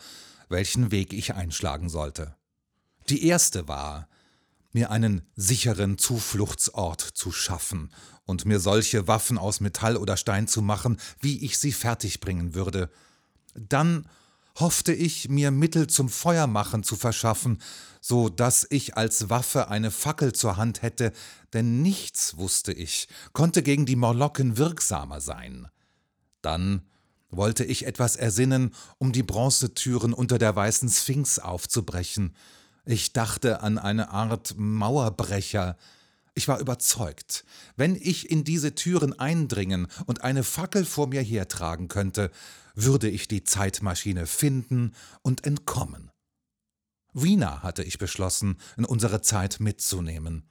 [0.48, 2.36] welchen Weg ich einschlagen sollte.
[3.10, 4.08] Die erste war,
[4.74, 7.92] mir einen sicheren Zufluchtsort zu schaffen
[8.26, 12.90] und mir solche Waffen aus Metall oder Stein zu machen, wie ich sie fertigbringen würde.
[13.56, 14.08] Dann
[14.60, 17.62] hoffte ich, mir Mittel zum Feuermachen zu verschaffen,
[18.02, 21.12] so dass ich als Waffe eine Fackel zur Hand hätte,
[21.54, 25.68] denn nichts, wusste ich, konnte gegen die Morlocken wirksamer sein.
[26.42, 26.84] Dann
[27.30, 32.36] wollte ich etwas ersinnen, um die Bronzetüren unter der weißen Sphinx aufzubrechen.
[32.92, 35.78] Ich dachte an eine Art Mauerbrecher.
[36.34, 37.46] Ich war überzeugt,
[37.78, 42.32] wenn ich in diese Türen eindringen und eine Fackel vor mir hertragen könnte,
[42.76, 46.12] würde ich die Zeitmaschine finden und entkommen.
[47.14, 50.44] Wiener hatte ich beschlossen, in unsere Zeit mitzunehmen.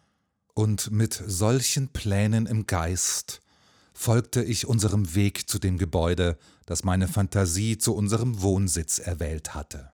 [0.54, 3.42] Und mit solchen Plänen im Geist
[3.92, 9.88] folgte ich unserem Weg zu dem Gebäude, das meine Fantasie zu unserem Wohnsitz erwählt hatte.